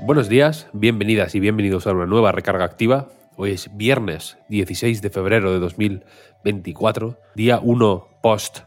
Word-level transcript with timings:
Buenos 0.00 0.28
días, 0.28 0.68
bienvenidas 0.72 1.34
y 1.34 1.40
bienvenidos 1.40 1.86
a 1.86 1.92
una 1.92 2.06
nueva 2.06 2.30
recarga 2.30 2.64
activa. 2.64 3.08
Hoy 3.36 3.50
es 3.50 3.76
viernes 3.76 4.38
16 4.48 5.02
de 5.02 5.10
febrero 5.10 5.52
de 5.52 5.58
2024, 5.58 7.18
día 7.34 7.58
1 7.60 8.08
post 8.22 8.60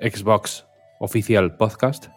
Xbox 0.00 0.66
Oficial 0.98 1.56
Podcast. 1.56 2.08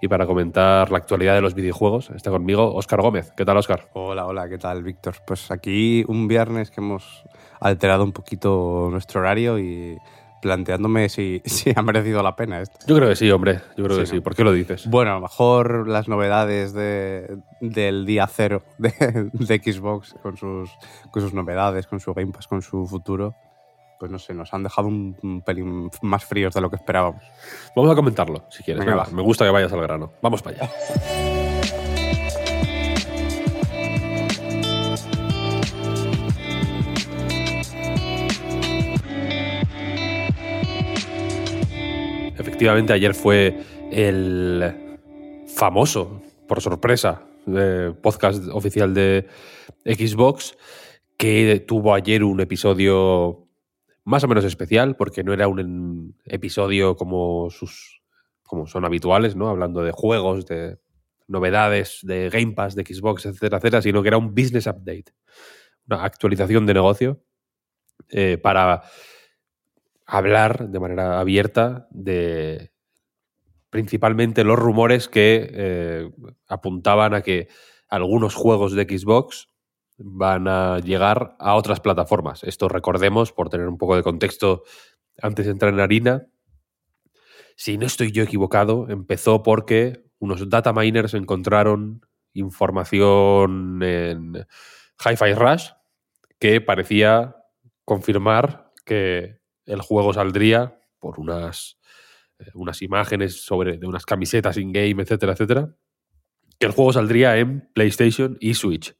Y 0.00 0.08
para 0.08 0.26
comentar 0.26 0.90
la 0.90 0.98
actualidad 0.98 1.34
de 1.34 1.42
los 1.42 1.54
videojuegos 1.54 2.10
está 2.10 2.30
conmigo 2.30 2.74
Óscar 2.74 3.02
Gómez. 3.02 3.30
¿Qué 3.36 3.44
tal, 3.44 3.58
Óscar? 3.58 3.88
Hola, 3.92 4.26
hola, 4.26 4.48
¿qué 4.48 4.58
tal, 4.58 4.82
Víctor? 4.82 5.16
Pues 5.26 5.50
aquí 5.50 6.04
un 6.08 6.26
viernes 6.26 6.70
que 6.70 6.80
hemos 6.80 7.24
alterado 7.60 8.02
un 8.02 8.12
poquito 8.12 8.88
nuestro 8.90 9.20
horario 9.20 9.58
y 9.58 9.98
planteándome 10.42 11.08
si, 11.08 11.40
si 11.46 11.72
ha 11.74 11.80
merecido 11.80 12.22
la 12.22 12.36
pena 12.36 12.60
esto. 12.60 12.76
Yo 12.86 12.96
creo 12.96 13.08
que 13.08 13.16
sí, 13.16 13.30
hombre. 13.30 13.60
Yo 13.76 13.84
creo 13.84 13.96
que 13.98 14.06
Sí. 14.06 14.20
¿Por 14.20 14.34
qué 14.34 14.44
lo 14.44 14.52
dices? 14.52 14.86
Bueno, 14.90 15.12
a 15.12 15.14
lo 15.14 15.20
mejor 15.22 15.88
las 15.88 16.08
novedades 16.08 16.74
de- 16.74 17.38
del 17.60 18.04
día 18.04 18.26
cero 18.26 18.62
de, 18.78 18.90
de 19.32 19.56
Xbox, 19.58 20.14
con 20.22 20.36
sus, 20.36 20.70
con 21.10 21.22
sus 21.22 21.32
novedades, 21.32 21.86
con 21.86 22.00
su 22.00 22.12
Game 22.12 22.32
Pass, 22.32 22.46
con 22.48 22.60
su 22.60 22.86
futuro, 22.86 23.34
pues 23.98 24.10
no 24.10 24.18
sé, 24.18 24.34
nos 24.34 24.52
han 24.52 24.64
dejado 24.64 24.88
un, 24.88 25.42
pelín 25.46 25.88
más 26.02 26.24
fríos 26.24 26.52
de 26.52 26.60
lo 26.60 26.68
que 26.70 26.76
esperábamos. 26.76 27.22
Vamos 27.76 27.92
a 27.92 27.94
comentarlo, 27.94 28.44
si 28.50 28.64
quieres. 28.64 28.80
Venga, 28.84 28.96
Venga, 28.96 29.08
va. 29.10 29.16
me 29.16 29.22
gusta 29.22 29.44
que 29.44 29.50
vayas 29.52 29.72
al 29.72 29.80
grano. 29.80 30.12
Vamos 30.20 30.42
para 30.42 30.56
allá. 30.64 30.70
Efectivamente, 42.62 42.92
ayer 42.92 43.12
fue 43.12 43.58
el 43.90 44.72
famoso, 45.48 46.22
por 46.46 46.60
sorpresa, 46.60 47.26
eh, 47.48 47.92
podcast 48.00 48.46
oficial 48.52 48.94
de 48.94 49.26
Xbox, 49.84 50.56
que 51.16 51.64
tuvo 51.66 51.92
ayer 51.92 52.22
un 52.22 52.40
episodio 52.40 53.48
más 54.04 54.22
o 54.22 54.28
menos 54.28 54.44
especial, 54.44 54.94
porque 54.94 55.24
no 55.24 55.32
era 55.32 55.48
un 55.48 56.16
episodio 56.24 56.94
como 56.94 57.50
sus 57.50 58.00
como 58.44 58.68
son 58.68 58.84
habituales, 58.84 59.34
¿no? 59.34 59.48
Hablando 59.48 59.82
de 59.82 59.90
juegos, 59.90 60.46
de 60.46 60.78
novedades, 61.26 61.98
de 62.02 62.30
Game 62.30 62.52
Pass, 62.52 62.76
de 62.76 62.84
Xbox, 62.84 63.26
etcétera, 63.26 63.56
etcétera, 63.56 63.82
sino 63.82 64.02
que 64.02 64.08
era 64.08 64.18
un 64.18 64.36
business 64.36 64.68
update, 64.68 65.06
una 65.88 66.04
actualización 66.04 66.64
de 66.66 66.74
negocio 66.74 67.24
eh, 68.08 68.38
para 68.40 68.84
hablar 70.12 70.68
de 70.68 70.78
manera 70.78 71.20
abierta 71.20 71.88
de 71.90 72.70
principalmente 73.70 74.44
los 74.44 74.58
rumores 74.58 75.08
que 75.08 75.48
eh, 75.50 76.10
apuntaban 76.46 77.14
a 77.14 77.22
que 77.22 77.48
algunos 77.88 78.34
juegos 78.34 78.74
de 78.74 78.84
Xbox 78.84 79.48
van 79.96 80.48
a 80.48 80.80
llegar 80.80 81.34
a 81.38 81.54
otras 81.54 81.80
plataformas. 81.80 82.44
Esto 82.44 82.68
recordemos, 82.68 83.32
por 83.32 83.48
tener 83.48 83.66
un 83.66 83.78
poco 83.78 83.96
de 83.96 84.02
contexto 84.02 84.64
antes 85.22 85.46
de 85.46 85.52
entrar 85.52 85.72
en 85.72 85.80
harina, 85.80 86.26
si 87.56 87.78
no 87.78 87.86
estoy 87.86 88.12
yo 88.12 88.22
equivocado, 88.22 88.90
empezó 88.90 89.42
porque 89.42 90.04
unos 90.18 90.46
data 90.50 90.74
miners 90.74 91.14
encontraron 91.14 92.04
información 92.34 93.82
en 93.82 94.46
Hi-Fi 95.02 95.32
Rush 95.32 95.70
que 96.38 96.60
parecía 96.60 97.36
confirmar 97.86 98.72
que 98.84 99.41
el 99.66 99.80
juego 99.80 100.12
saldría 100.12 100.78
por 100.98 101.18
unas, 101.18 101.78
eh, 102.38 102.46
unas 102.54 102.82
imágenes 102.82 103.44
sobre 103.44 103.78
de 103.78 103.86
unas 103.86 104.06
camisetas 104.06 104.56
in-game, 104.56 105.02
etcétera, 105.02 105.32
etcétera, 105.32 105.76
que 106.58 106.66
el 106.66 106.72
juego 106.72 106.92
saldría 106.92 107.38
en 107.38 107.68
PlayStation 107.74 108.36
y 108.40 108.54
Switch. 108.54 108.96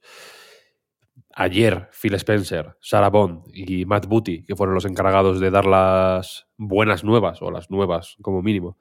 Ayer, 1.35 1.89
Phil 1.91 2.13
Spencer, 2.15 2.77
Sarah 2.79 3.09
Bond 3.09 3.45
y 3.53 3.85
Matt 3.85 4.05
Booty, 4.05 4.43
que 4.43 4.55
fueron 4.55 4.75
los 4.75 4.85
encargados 4.85 5.39
de 5.39 5.49
dar 5.49 5.65
las 5.65 6.47
buenas 6.57 7.03
nuevas, 7.03 7.41
o 7.41 7.49
las 7.49 7.71
nuevas 7.71 8.17
como 8.21 8.43
mínimo, 8.43 8.77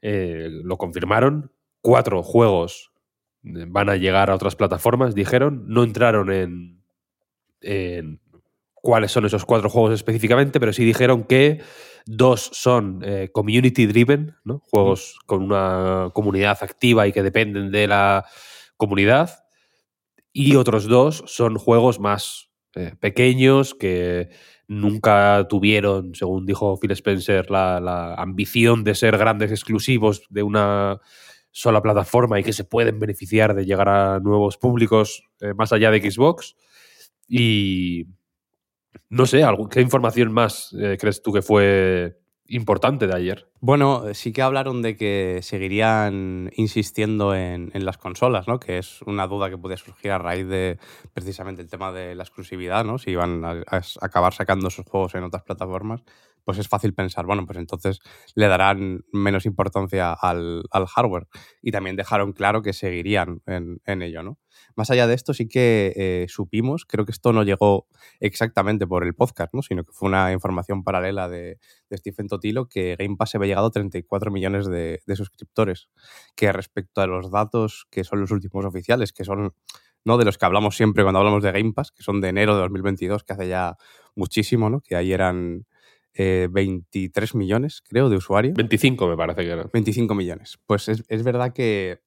eh, 0.00 0.48
lo 0.50 0.78
confirmaron. 0.78 1.52
Cuatro 1.82 2.22
juegos 2.22 2.92
eh, 3.44 3.66
van 3.68 3.90
a 3.90 3.96
llegar 3.96 4.30
a 4.30 4.34
otras 4.34 4.56
plataformas, 4.56 5.14
dijeron. 5.14 5.64
No 5.66 5.82
entraron 5.82 6.32
en, 6.32 6.82
en 7.60 8.20
cuáles 8.82 9.12
son 9.12 9.24
esos 9.26 9.44
cuatro 9.44 9.68
juegos 9.70 9.92
específicamente, 9.92 10.60
pero 10.60 10.72
sí 10.72 10.84
dijeron 10.84 11.24
que 11.24 11.60
dos 12.06 12.50
son 12.52 13.02
eh, 13.04 13.30
community 13.32 13.86
driven, 13.86 14.36
¿no? 14.44 14.62
juegos 14.70 15.18
con 15.26 15.42
una 15.42 16.10
comunidad 16.12 16.58
activa 16.62 17.06
y 17.06 17.12
que 17.12 17.22
dependen 17.22 17.70
de 17.70 17.86
la 17.86 18.26
comunidad 18.76 19.44
y 20.32 20.56
otros 20.56 20.86
dos 20.86 21.24
son 21.26 21.56
juegos 21.56 22.00
más 22.00 22.50
eh, 22.74 22.94
pequeños 23.00 23.74
que 23.74 24.30
nunca 24.68 25.46
tuvieron, 25.48 26.14
según 26.14 26.46
dijo 26.46 26.78
Phil 26.78 26.92
Spencer, 26.92 27.50
la, 27.50 27.80
la 27.80 28.14
ambición 28.14 28.84
de 28.84 28.94
ser 28.94 29.18
grandes 29.18 29.50
exclusivos 29.50 30.22
de 30.30 30.44
una 30.44 31.00
sola 31.50 31.82
plataforma 31.82 32.38
y 32.38 32.44
que 32.44 32.52
se 32.52 32.62
pueden 32.62 33.00
beneficiar 33.00 33.54
de 33.54 33.64
llegar 33.64 33.88
a 33.88 34.20
nuevos 34.20 34.56
públicos 34.56 35.24
eh, 35.40 35.54
más 35.54 35.72
allá 35.72 35.90
de 35.90 36.10
Xbox. 36.10 36.56
Y 37.26 38.06
no 39.08 39.26
sé, 39.26 39.42
¿qué 39.70 39.80
información 39.80 40.32
más 40.32 40.74
eh, 40.78 40.96
crees 41.00 41.22
tú 41.22 41.32
que 41.32 41.42
fue 41.42 42.16
importante 42.46 43.06
de 43.06 43.14
ayer? 43.14 43.48
Bueno, 43.60 44.12
sí 44.12 44.32
que 44.32 44.42
hablaron 44.42 44.82
de 44.82 44.96
que 44.96 45.40
seguirían 45.42 46.50
insistiendo 46.56 47.34
en, 47.34 47.70
en 47.74 47.84
las 47.84 47.98
consolas, 47.98 48.48
¿no? 48.48 48.58
Que 48.58 48.78
es 48.78 49.02
una 49.02 49.26
duda 49.26 49.50
que 49.50 49.58
puede 49.58 49.76
surgir 49.76 50.10
a 50.10 50.18
raíz 50.18 50.48
de 50.48 50.78
precisamente 51.12 51.62
el 51.62 51.68
tema 51.68 51.92
de 51.92 52.14
la 52.14 52.24
exclusividad, 52.24 52.84
¿no? 52.84 52.98
Si 52.98 53.10
iban 53.10 53.44
a, 53.44 53.62
a 53.66 53.82
acabar 54.00 54.32
sacando 54.32 54.70
sus 54.70 54.86
juegos 54.86 55.14
en 55.14 55.24
otras 55.24 55.44
plataformas, 55.44 56.02
pues 56.44 56.58
es 56.58 56.68
fácil 56.68 56.94
pensar, 56.94 57.26
bueno, 57.26 57.46
pues 57.46 57.58
entonces 57.58 58.00
le 58.34 58.48
darán 58.48 59.04
menos 59.12 59.46
importancia 59.46 60.12
al, 60.12 60.64
al 60.70 60.86
hardware. 60.86 61.26
Y 61.62 61.72
también 61.72 61.96
dejaron 61.96 62.32
claro 62.32 62.62
que 62.62 62.72
seguirían 62.72 63.42
en, 63.46 63.80
en 63.84 64.02
ello, 64.02 64.22
¿no? 64.22 64.38
Más 64.76 64.90
allá 64.90 65.06
de 65.06 65.14
esto, 65.14 65.34
sí 65.34 65.48
que 65.48 65.92
eh, 65.96 66.26
supimos, 66.28 66.84
creo 66.84 67.04
que 67.04 67.12
esto 67.12 67.32
no 67.32 67.42
llegó 67.42 67.86
exactamente 68.20 68.86
por 68.86 69.04
el 69.04 69.14
podcast, 69.14 69.54
¿no? 69.54 69.62
Sino 69.62 69.84
que 69.84 69.92
fue 69.92 70.08
una 70.08 70.32
información 70.32 70.84
paralela 70.84 71.28
de, 71.28 71.58
de 71.88 71.96
Stephen 71.96 72.28
Totilo 72.28 72.68
que 72.68 72.96
Game 72.98 73.16
Pass 73.16 73.30
se 73.30 73.36
había 73.36 73.48
llegado 73.48 73.68
a 73.68 73.70
34 73.70 74.30
millones 74.30 74.66
de, 74.66 75.02
de 75.06 75.16
suscriptores, 75.16 75.88
que 76.36 76.52
respecto 76.52 77.00
a 77.00 77.06
los 77.06 77.30
datos 77.30 77.86
que 77.90 78.04
son 78.04 78.20
los 78.20 78.30
últimos 78.30 78.64
oficiales, 78.64 79.12
que 79.12 79.24
son 79.24 79.54
no 80.04 80.16
de 80.16 80.24
los 80.24 80.38
que 80.38 80.46
hablamos 80.46 80.76
siempre 80.76 81.02
cuando 81.02 81.18
hablamos 81.18 81.42
de 81.42 81.52
Game 81.52 81.72
Pass, 81.72 81.92
que 81.92 82.02
son 82.02 82.20
de 82.20 82.28
enero 82.28 82.54
de 82.54 82.62
2022, 82.62 83.24
que 83.24 83.32
hace 83.32 83.48
ya 83.48 83.76
muchísimo, 84.14 84.70
¿no? 84.70 84.80
Que 84.80 84.96
ahí 84.96 85.12
eran 85.12 85.66
eh, 86.14 86.48
23 86.50 87.34
millones, 87.34 87.82
creo, 87.88 88.08
de 88.08 88.16
usuarios. 88.16 88.54
25 88.54 89.06
me 89.08 89.16
parece 89.16 89.42
que 89.42 89.50
era. 89.50 89.64
25 89.72 90.14
millones. 90.14 90.58
Pues 90.66 90.88
es, 90.88 91.04
es 91.08 91.22
verdad 91.22 91.52
que, 91.52 92.00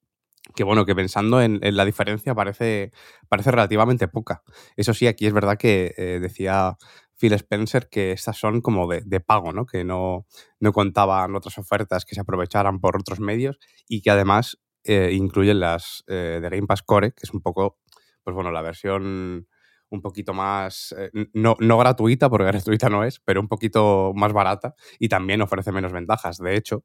que, 0.55 0.63
bueno, 0.63 0.85
que 0.85 0.95
pensando 0.95 1.41
en, 1.41 1.59
en 1.63 1.75
la 1.75 1.85
diferencia 1.85 2.35
parece, 2.35 2.91
parece 3.29 3.51
relativamente 3.51 4.07
poca. 4.07 4.43
Eso 4.75 4.93
sí, 4.93 5.07
aquí 5.07 5.25
es 5.25 5.33
verdad 5.33 5.57
que 5.57 5.93
eh, 5.97 6.19
decía 6.21 6.77
Phil 7.17 7.33
Spencer 7.33 7.87
que 7.89 8.11
estas 8.11 8.37
son 8.37 8.61
como 8.61 8.87
de, 8.87 9.01
de 9.05 9.19
pago, 9.19 9.53
¿no? 9.53 9.65
Que 9.65 9.83
no, 9.83 10.25
no 10.59 10.73
contaban 10.73 11.35
otras 11.35 11.57
ofertas 11.57 12.05
que 12.05 12.15
se 12.15 12.21
aprovecharan 12.21 12.79
por 12.79 12.97
otros 12.97 13.19
medios 13.19 13.57
y 13.87 14.01
que 14.01 14.11
además 14.11 14.59
eh, 14.83 15.11
incluyen 15.13 15.61
las 15.61 16.03
eh, 16.07 16.39
de 16.41 16.49
Game 16.49 16.67
Pass 16.67 16.83
Core, 16.83 17.11
que 17.11 17.21
es 17.23 17.33
un 17.33 17.41
poco, 17.41 17.79
pues 18.23 18.33
bueno, 18.35 18.51
la 18.51 18.61
versión 18.61 19.47
un 19.93 20.01
poquito 20.01 20.33
más, 20.33 20.93
eh, 20.97 21.11
no, 21.33 21.55
no 21.59 21.77
gratuita, 21.77 22.29
porque 22.29 22.45
gratuita 22.51 22.89
no 22.89 23.03
es, 23.03 23.19
pero 23.19 23.39
un 23.39 23.47
poquito 23.47 24.11
más 24.15 24.33
barata 24.33 24.75
y 24.99 25.07
también 25.07 25.41
ofrece 25.41 25.71
menos 25.71 25.93
ventajas. 25.93 26.37
De 26.39 26.55
hecho, 26.55 26.83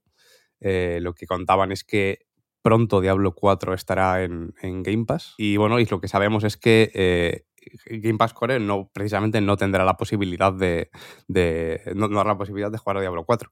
eh, 0.60 0.98
lo 1.02 1.14
que 1.14 1.26
contaban 1.26 1.72
es 1.72 1.84
que 1.84 2.26
pronto 2.62 3.00
Diablo 3.00 3.34
4 3.34 3.72
estará 3.72 4.22
en, 4.22 4.54
en, 4.60 4.82
Game 4.82 5.06
Pass. 5.06 5.34
Y 5.38 5.56
bueno, 5.56 5.80
y 5.80 5.86
lo 5.86 6.00
que 6.00 6.08
sabemos 6.08 6.44
es 6.44 6.56
que 6.56 6.90
eh, 6.94 7.44
Game 7.86 8.18
Pass 8.18 8.34
Core 8.34 8.60
no, 8.60 8.90
precisamente 8.92 9.40
no 9.40 9.56
tendrá 9.56 9.84
la 9.84 9.96
posibilidad 9.96 10.52
de. 10.52 10.90
de 11.28 11.80
no, 11.94 12.08
no 12.08 12.20
habrá 12.20 12.34
la 12.34 12.38
posibilidad 12.38 12.70
de 12.70 12.78
jugar 12.78 12.98
a 12.98 13.00
Diablo 13.00 13.24
4. 13.24 13.50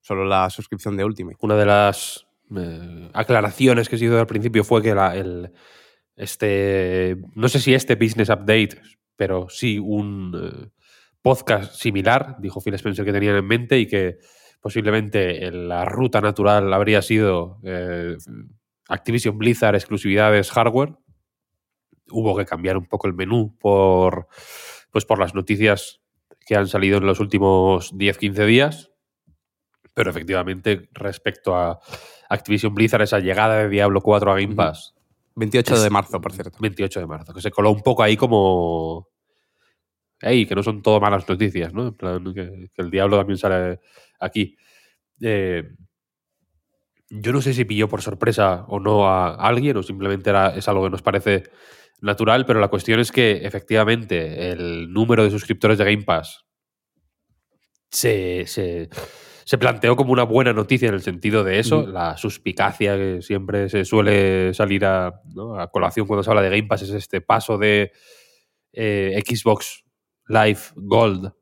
solo 0.00 0.24
la 0.26 0.50
suscripción 0.50 0.96
de 0.96 1.04
Ultimate. 1.04 1.38
Una 1.40 1.56
de 1.56 1.66
las 1.66 2.26
aclaraciones 3.12 3.88
que 3.88 3.98
se 3.98 4.06
hizo 4.06 4.18
al 4.18 4.26
principio 4.26 4.64
fue 4.64 4.82
que 4.82 4.94
la, 4.94 5.14
el, 5.14 5.52
este, 6.18 7.16
no 7.36 7.48
sé 7.48 7.60
si 7.60 7.74
este 7.74 7.94
Business 7.94 8.28
Update, 8.28 8.80
pero 9.18 9.48
sí 9.50 9.80
un 9.80 10.32
eh, 10.40 10.70
podcast 11.20 11.74
similar, 11.74 12.36
dijo 12.38 12.60
Phil 12.60 12.74
Spencer 12.74 13.04
que 13.04 13.12
tenían 13.12 13.34
en 13.34 13.44
mente 13.44 13.78
y 13.80 13.86
que 13.86 14.18
posiblemente 14.60 15.50
la 15.50 15.84
ruta 15.84 16.20
natural 16.20 16.72
habría 16.72 17.02
sido 17.02 17.58
eh, 17.64 18.16
Activision 18.88 19.36
Blizzard 19.36 19.74
exclusividades 19.74 20.52
hardware. 20.52 20.94
Hubo 22.10 22.36
que 22.36 22.46
cambiar 22.46 22.76
un 22.76 22.86
poco 22.86 23.08
el 23.08 23.14
menú 23.14 23.58
por, 23.58 24.28
pues 24.92 25.04
por 25.04 25.18
las 25.18 25.34
noticias 25.34 26.00
que 26.46 26.54
han 26.54 26.68
salido 26.68 26.98
en 26.98 27.06
los 27.06 27.18
últimos 27.18 27.92
10-15 27.94 28.46
días. 28.46 28.92
Pero 29.94 30.10
efectivamente, 30.10 30.88
respecto 30.92 31.56
a 31.56 31.80
Activision 32.30 32.72
Blizzard, 32.72 33.02
esa 33.02 33.18
llegada 33.18 33.56
de 33.56 33.68
Diablo 33.68 34.00
4 34.00 34.30
a 34.30 34.40
Game 34.40 34.54
Pass. 34.54 34.94
28 35.38 35.80
de 35.80 35.90
marzo, 35.90 36.20
por 36.20 36.32
cierto. 36.32 36.58
28 36.60 37.00
de 37.00 37.06
marzo, 37.06 37.32
que 37.32 37.40
se 37.40 37.50
coló 37.50 37.70
un 37.70 37.82
poco 37.82 38.02
ahí 38.02 38.16
como. 38.16 39.08
Ey, 40.20 40.46
que 40.46 40.54
no 40.54 40.62
son 40.62 40.82
todo 40.82 41.00
malas 41.00 41.28
noticias, 41.28 41.72
¿no? 41.72 41.88
En 41.88 41.94
plan, 41.94 42.34
que, 42.34 42.70
que 42.74 42.82
el 42.82 42.90
Diablo 42.90 43.18
también 43.18 43.38
sale 43.38 43.80
aquí. 44.18 44.56
Eh, 45.20 45.62
yo 47.10 47.32
no 47.32 47.40
sé 47.40 47.54
si 47.54 47.64
pilló 47.64 47.88
por 47.88 48.02
sorpresa 48.02 48.64
o 48.68 48.80
no 48.80 49.08
a 49.08 49.34
alguien, 49.34 49.76
o 49.76 49.82
simplemente 49.82 50.30
era, 50.30 50.56
es 50.56 50.68
algo 50.68 50.84
que 50.84 50.90
nos 50.90 51.02
parece 51.02 51.44
natural, 52.00 52.44
pero 52.46 52.60
la 52.60 52.68
cuestión 52.68 53.00
es 53.00 53.12
que 53.12 53.46
efectivamente 53.46 54.50
el 54.50 54.92
número 54.92 55.24
de 55.24 55.30
suscriptores 55.30 55.78
de 55.78 55.84
Game 55.84 56.04
Pass 56.04 56.44
se, 57.90 58.44
se, 58.46 58.88
se 59.48 59.56
planteó 59.56 59.96
como 59.96 60.12
una 60.12 60.24
buena 60.24 60.52
noticia 60.52 60.88
en 60.88 60.94
el 60.94 61.00
sentido 61.00 61.42
de 61.42 61.58
eso, 61.58 61.86
Mm. 61.86 61.90
la 61.92 62.18
suspicacia 62.18 62.96
que 62.98 63.22
siempre 63.22 63.70
se 63.70 63.86
suele 63.86 64.52
salir 64.52 64.84
a, 64.84 65.22
¿no? 65.34 65.58
a 65.58 65.70
colación 65.70 66.06
cuando 66.06 66.22
se 66.22 66.28
habla 66.28 66.42
de 66.42 66.50
Game 66.50 66.64
Pass 66.68 66.82
es 66.82 66.90
este 66.90 67.22
paso 67.22 67.56
de 67.56 67.90
eh, 68.74 69.18
Xbox 69.26 69.84
Live 70.26 70.60
Gold 70.76 71.32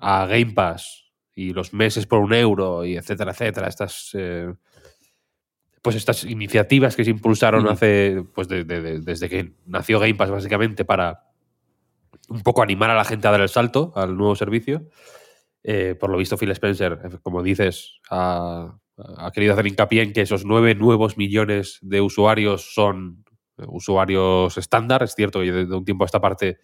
a 0.00 0.24
Game 0.24 0.52
Pass 0.54 1.12
y 1.34 1.52
los 1.52 1.74
meses 1.74 2.06
por 2.06 2.20
un 2.20 2.32
euro 2.32 2.86
y 2.86 2.96
etcétera, 2.96 3.32
etcétera. 3.32 3.68
Estas, 3.68 4.12
eh, 4.14 4.54
pues 5.82 5.94
estas 5.96 6.24
iniciativas 6.24 6.96
que 6.96 7.04
se 7.04 7.10
impulsaron 7.10 7.68
hace, 7.68 8.24
pues 8.34 8.48
de- 8.48 8.64
de- 8.64 8.80
de- 8.80 9.00
desde 9.00 9.28
que 9.28 9.52
nació 9.66 10.00
Game 10.00 10.14
Pass 10.14 10.30
básicamente 10.30 10.86
para 10.86 11.24
un 12.30 12.40
poco 12.42 12.62
animar 12.62 12.88
a 12.88 12.94
la 12.94 13.04
gente 13.04 13.28
a 13.28 13.30
dar 13.32 13.42
el 13.42 13.50
salto 13.50 13.92
al 13.94 14.16
nuevo 14.16 14.34
servicio. 14.36 14.88
Eh, 15.68 15.96
por 15.98 16.10
lo 16.10 16.16
visto, 16.18 16.36
Phil 16.36 16.50
Spencer, 16.52 17.00
eh, 17.04 17.16
como 17.22 17.42
dices, 17.42 17.98
ha, 18.08 18.78
ha 19.18 19.32
querido 19.32 19.52
hacer 19.52 19.66
hincapié 19.66 20.02
en 20.02 20.12
que 20.12 20.20
esos 20.20 20.44
nueve 20.44 20.76
nuevos 20.76 21.16
millones 21.18 21.78
de 21.82 22.00
usuarios 22.00 22.72
son 22.72 23.24
eh, 23.58 23.64
usuarios 23.66 24.56
estándar. 24.58 25.02
Es 25.02 25.14
cierto 25.16 25.40
que 25.40 25.50
de, 25.50 25.74
un 25.74 25.84
tiempo 25.84 26.04
a 26.04 26.06
esta 26.06 26.20
parte 26.20 26.58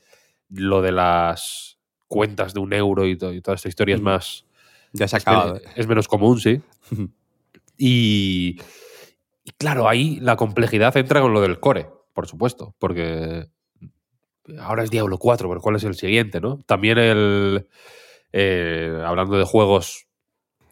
lo 0.51 0.83
de 0.83 0.93
las 0.93 1.79
cuentas 2.07 2.55
de 2.55 2.61
un 2.61 2.73
euro 2.75 3.05
y, 3.07 3.17
to- 3.19 3.33
y 3.33 3.41
toda 3.41 3.57
esta 3.57 3.69
historia 3.69 3.97
es 3.97 4.01
más. 4.01 4.47
Ya 4.93 5.09
se 5.09 5.17
ha 5.17 5.19
acabado. 5.19 5.55
es 5.75 5.87
menos 5.89 6.07
común, 6.07 6.39
sí. 6.39 6.61
Y, 7.79 8.61
y 9.45 9.51
claro, 9.59 9.89
ahí 9.89 10.19
la 10.21 10.37
complejidad 10.37 10.97
entra 10.97 11.21
con 11.21 11.33
lo 11.33 11.41
del 11.41 11.59
core, 11.59 11.89
por 12.13 12.27
supuesto, 12.29 12.75
porque 12.79 13.49
ahora 14.61 14.85
es 14.85 14.91
Diablo 14.91 15.19
4, 15.19 15.49
pero 15.49 15.61
¿cuál 15.61 15.77
es 15.77 15.85
el 15.85 15.95
siguiente, 15.95 16.41
no? 16.41 16.59
También 16.67 16.99
el. 16.99 17.67
Eh, 18.33 19.03
hablando 19.05 19.37
de 19.37 19.45
juegos. 19.45 20.07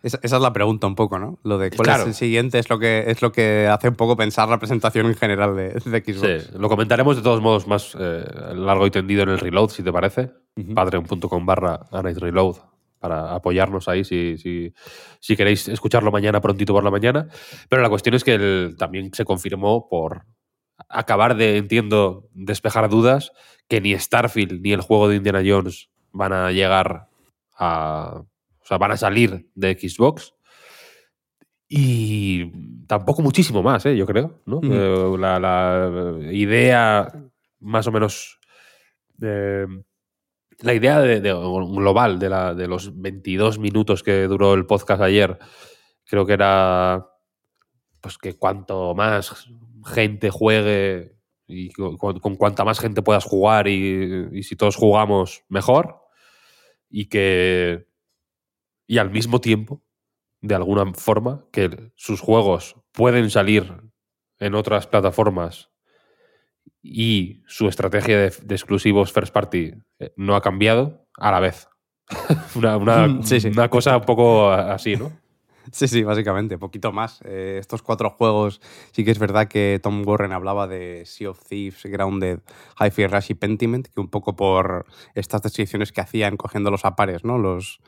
Esa, 0.02 0.18
esa 0.22 0.36
es 0.36 0.42
la 0.42 0.52
pregunta 0.54 0.86
un 0.86 0.94
poco, 0.94 1.18
¿no? 1.18 1.38
Lo 1.42 1.58
de 1.58 1.70
cuál 1.70 1.84
Claro. 1.84 2.02
es 2.04 2.08
el 2.08 2.14
siguiente 2.14 2.58
es 2.58 2.70
lo 2.70 2.78
que 2.78 3.04
es 3.06 3.20
lo 3.20 3.32
que 3.32 3.66
hace 3.68 3.88
un 3.88 3.96
poco 3.96 4.16
pensar 4.16 4.48
la 4.48 4.58
presentación 4.58 5.04
en 5.06 5.14
general 5.14 5.54
de, 5.54 5.68
de 5.74 6.00
Xbox. 6.00 6.44
Sí, 6.44 6.50
lo 6.58 6.70
comentaremos 6.70 7.16
de 7.16 7.22
todos 7.22 7.42
modos 7.42 7.66
más 7.66 7.94
eh, 8.00 8.24
largo 8.54 8.86
y 8.86 8.90
tendido 8.90 9.22
en 9.24 9.28
el 9.28 9.38
reload, 9.38 9.68
si 9.68 9.82
te 9.82 9.92
parece. 9.92 10.30
Ujú. 10.56 10.72
Patreon.com 10.74 11.44
barra 11.44 11.80
Reload 11.92 12.56
para 12.98 13.34
apoyarnos 13.34 13.88
ahí 13.88 14.04
si, 14.04 14.38
si, 14.38 14.72
si 15.20 15.36
queréis 15.36 15.68
escucharlo 15.68 16.10
mañana, 16.10 16.40
prontito 16.40 16.72
por 16.72 16.84
la 16.84 16.90
mañana. 16.90 17.28
Pero 17.68 17.82
la 17.82 17.88
cuestión 17.90 18.14
es 18.14 18.24
que 18.24 18.74
también 18.78 19.12
se 19.12 19.24
confirmó 19.26 19.86
por 19.88 20.24
acabar 20.88 21.36
de, 21.36 21.58
entiendo, 21.58 22.28
despejar 22.32 22.88
dudas, 22.88 23.32
que 23.68 23.82
ni 23.82 23.98
Starfield 23.98 24.62
ni 24.62 24.72
el 24.72 24.80
juego 24.80 25.08
de 25.08 25.16
Indiana 25.16 25.42
Jones 25.44 25.90
van 26.12 26.32
a 26.32 26.52
llegar 26.52 27.08
a... 27.60 28.22
O 28.62 28.64
sea, 28.64 28.78
van 28.78 28.90
a 28.92 28.96
salir 28.96 29.48
de 29.54 29.74
Xbox. 29.78 30.34
Y 31.68 32.50
tampoco 32.86 33.22
muchísimo 33.22 33.62
más, 33.62 33.86
¿eh? 33.86 33.96
yo 33.96 34.06
creo. 34.06 34.40
¿no? 34.46 34.60
Eh, 34.64 35.16
la, 35.18 35.38
la 35.38 36.32
idea 36.32 37.12
más 37.60 37.86
o 37.86 37.92
menos... 37.92 38.40
eh, 39.22 39.66
la 40.62 40.74
idea 40.74 41.00
de, 41.00 41.20
de- 41.20 41.32
global 41.32 42.18
de, 42.18 42.28
la, 42.28 42.54
de 42.54 42.66
los 42.68 43.00
22 43.00 43.58
minutos 43.58 44.02
que 44.02 44.24
duró 44.24 44.52
el 44.52 44.66
podcast 44.66 45.00
ayer, 45.00 45.38
creo 46.04 46.26
que 46.26 46.34
era 46.34 47.06
pues 48.02 48.18
que 48.18 48.34
cuanto 48.36 48.94
más 48.94 49.46
gente 49.86 50.28
juegue 50.28 51.16
y 51.46 51.70
con, 51.72 51.96
con 51.96 52.36
cuanta 52.36 52.64
más 52.64 52.78
gente 52.78 53.00
puedas 53.00 53.24
jugar 53.24 53.68
y, 53.68 54.28
y 54.32 54.42
si 54.42 54.54
todos 54.54 54.76
jugamos 54.76 55.44
mejor 55.48 55.99
y 56.90 57.06
que 57.06 57.86
y 58.86 58.98
al 58.98 59.10
mismo 59.10 59.40
tiempo 59.40 59.82
de 60.40 60.54
alguna 60.56 60.92
forma 60.94 61.44
que 61.52 61.92
sus 61.94 62.20
juegos 62.20 62.76
pueden 62.92 63.30
salir 63.30 63.72
en 64.38 64.54
otras 64.54 64.86
plataformas 64.86 65.70
y 66.82 67.42
su 67.46 67.68
estrategia 67.68 68.18
de, 68.18 68.30
de 68.42 68.54
exclusivos 68.54 69.12
first 69.12 69.32
party 69.32 69.72
eh, 69.98 70.12
no 70.16 70.34
ha 70.34 70.40
cambiado 70.40 71.06
a 71.18 71.30
la 71.30 71.40
vez. 71.40 71.68
una, 72.56 72.76
una- 72.76 73.22
Sí, 73.22 73.40
sí. 73.40 73.48
una 73.48 73.68
cosa 73.68 73.96
un 73.98 74.04
poco 74.04 74.50
así, 74.50 74.96
¿no? 74.96 75.19
Sí, 75.72 75.86
sí, 75.88 76.02
básicamente, 76.02 76.58
poquito 76.58 76.90
más. 76.90 77.20
Eh, 77.24 77.58
estos 77.60 77.82
cuatro 77.82 78.10
juegos, 78.10 78.60
sí 78.92 79.04
que 79.04 79.12
es 79.12 79.18
verdad 79.20 79.46
que 79.46 79.78
Tom 79.80 80.02
Warren 80.06 80.32
hablaba 80.32 80.66
de 80.66 81.04
Sea 81.06 81.30
of 81.30 81.40
Thieves, 81.48 81.84
Grounded, 81.84 82.40
Hi-Fi 82.80 83.06
Rush 83.06 83.30
y 83.30 83.34
Pentiment, 83.34 83.86
que 83.86 84.00
un 84.00 84.08
poco 84.08 84.34
por 84.34 84.86
estas 85.14 85.42
descripciones 85.42 85.92
que 85.92 86.00
hacían 86.00 86.36
cogiendo 86.36 86.70
los 86.72 86.84
a 86.84 86.96
pares, 86.96 87.24
¿no? 87.24 87.38
Los, 87.38 87.78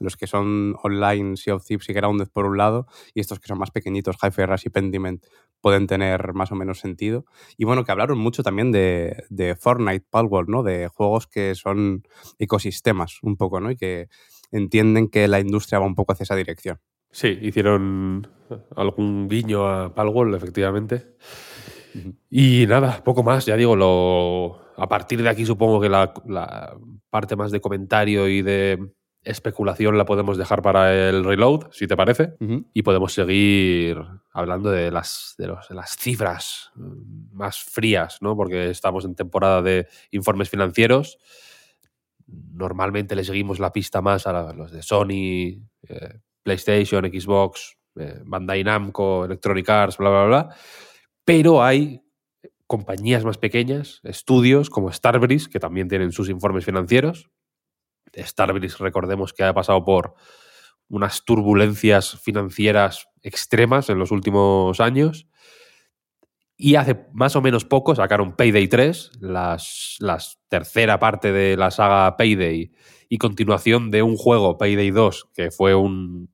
los 0.00 0.16
que 0.18 0.26
son 0.26 0.76
online, 0.82 1.36
Sea 1.38 1.54
of 1.54 1.64
Thieves 1.64 1.88
y 1.88 1.92
Grounded 1.94 2.28
por 2.28 2.44
un 2.44 2.58
lado, 2.58 2.86
y 3.14 3.20
estos 3.20 3.38
que 3.40 3.48
son 3.48 3.58
más 3.58 3.70
pequeñitos, 3.70 4.16
Hi-Fi 4.22 4.44
Rush 4.44 4.62
y 4.66 4.70
Pentiment, 4.70 5.24
pueden 5.62 5.86
tener 5.86 6.34
más 6.34 6.52
o 6.52 6.56
menos 6.56 6.78
sentido. 6.80 7.24
Y 7.56 7.64
bueno, 7.64 7.84
que 7.84 7.92
hablaron 7.92 8.18
mucho 8.18 8.42
también 8.42 8.70
de, 8.70 9.24
de 9.30 9.54
Fortnite, 9.56 10.04
Palworld, 10.10 10.50
¿no? 10.50 10.62
De 10.62 10.88
juegos 10.88 11.26
que 11.26 11.54
son 11.54 12.02
ecosistemas 12.38 13.18
un 13.22 13.36
poco, 13.36 13.60
¿no? 13.60 13.70
Y 13.70 13.76
que 13.76 14.08
entienden 14.52 15.08
que 15.08 15.26
la 15.28 15.40
industria 15.40 15.78
va 15.78 15.86
un 15.86 15.94
poco 15.94 16.12
hacia 16.12 16.24
esa 16.24 16.36
dirección. 16.36 16.78
Sí, 17.12 17.38
hicieron 17.42 18.28
algún 18.76 19.28
guiño 19.28 19.66
a 19.68 19.94
Palworld, 19.94 20.34
efectivamente. 20.34 21.14
Y 22.30 22.66
nada, 22.68 23.02
poco 23.02 23.22
más, 23.22 23.46
ya 23.46 23.56
digo, 23.56 23.74
lo, 23.76 24.60
a 24.76 24.88
partir 24.88 25.22
de 25.22 25.28
aquí 25.28 25.44
supongo 25.44 25.80
que 25.80 25.88
la, 25.88 26.12
la 26.26 26.76
parte 27.10 27.34
más 27.36 27.50
de 27.50 27.60
comentario 27.60 28.28
y 28.28 28.42
de 28.42 28.92
especulación 29.22 29.98
la 29.98 30.04
podemos 30.06 30.38
dejar 30.38 30.62
para 30.62 30.94
el 31.08 31.24
reload, 31.24 31.66
si 31.72 31.86
te 31.86 31.96
parece. 31.96 32.34
Y 32.72 32.82
podemos 32.82 33.12
seguir 33.12 33.98
hablando 34.32 34.70
de 34.70 34.90
las, 34.92 35.34
de, 35.36 35.48
los- 35.48 35.68
de 35.68 35.74
las 35.74 35.96
cifras 35.96 36.70
más 37.32 37.58
frías, 37.58 38.18
¿no? 38.20 38.36
Porque 38.36 38.70
estamos 38.70 39.04
en 39.04 39.16
temporada 39.16 39.60
de 39.62 39.88
informes 40.12 40.48
financieros. 40.48 41.18
Normalmente 42.26 43.16
le 43.16 43.24
seguimos 43.24 43.58
la 43.58 43.72
pista 43.72 44.00
más 44.00 44.26
a 44.26 44.52
los 44.52 44.70
de 44.70 44.82
Sony, 44.82 45.66
eh, 45.88 46.20
PlayStation, 46.42 47.04
Xbox, 47.06 47.76
eh, 47.96 48.20
Bandai 48.24 48.64
Namco, 48.64 49.24
Electronic 49.24 49.68
Arts, 49.68 49.96
bla, 49.98 50.10
bla, 50.10 50.24
bla. 50.24 50.56
Pero 51.24 51.62
hay 51.62 52.02
compañías 52.66 53.24
más 53.24 53.38
pequeñas, 53.38 54.00
estudios 54.04 54.70
como 54.70 54.92
Starbreeze, 54.92 55.50
que 55.50 55.58
también 55.58 55.88
tienen 55.88 56.12
sus 56.12 56.28
informes 56.28 56.64
financieros. 56.64 57.30
Starbreeze, 58.16 58.76
recordemos 58.78 59.32
que 59.32 59.44
ha 59.44 59.52
pasado 59.52 59.84
por 59.84 60.14
unas 60.88 61.24
turbulencias 61.24 62.20
financieras 62.20 63.06
extremas 63.22 63.88
en 63.90 63.98
los 63.98 64.10
últimos 64.10 64.80
años. 64.80 65.28
Y 66.62 66.74
hace 66.74 67.06
más 67.14 67.36
o 67.36 67.40
menos 67.40 67.64
poco 67.64 67.94
sacaron 67.94 68.36
Payday 68.36 68.68
3, 68.68 69.12
las, 69.20 69.96
las 69.98 70.38
tercera 70.48 70.98
parte 70.98 71.32
de 71.32 71.56
la 71.56 71.70
saga 71.70 72.18
Payday 72.18 72.70
y 73.08 73.16
continuación 73.16 73.90
de 73.90 74.02
un 74.02 74.18
juego, 74.18 74.58
Payday 74.58 74.90
2, 74.90 75.30
que 75.32 75.50
fue 75.50 75.74
un, 75.74 76.28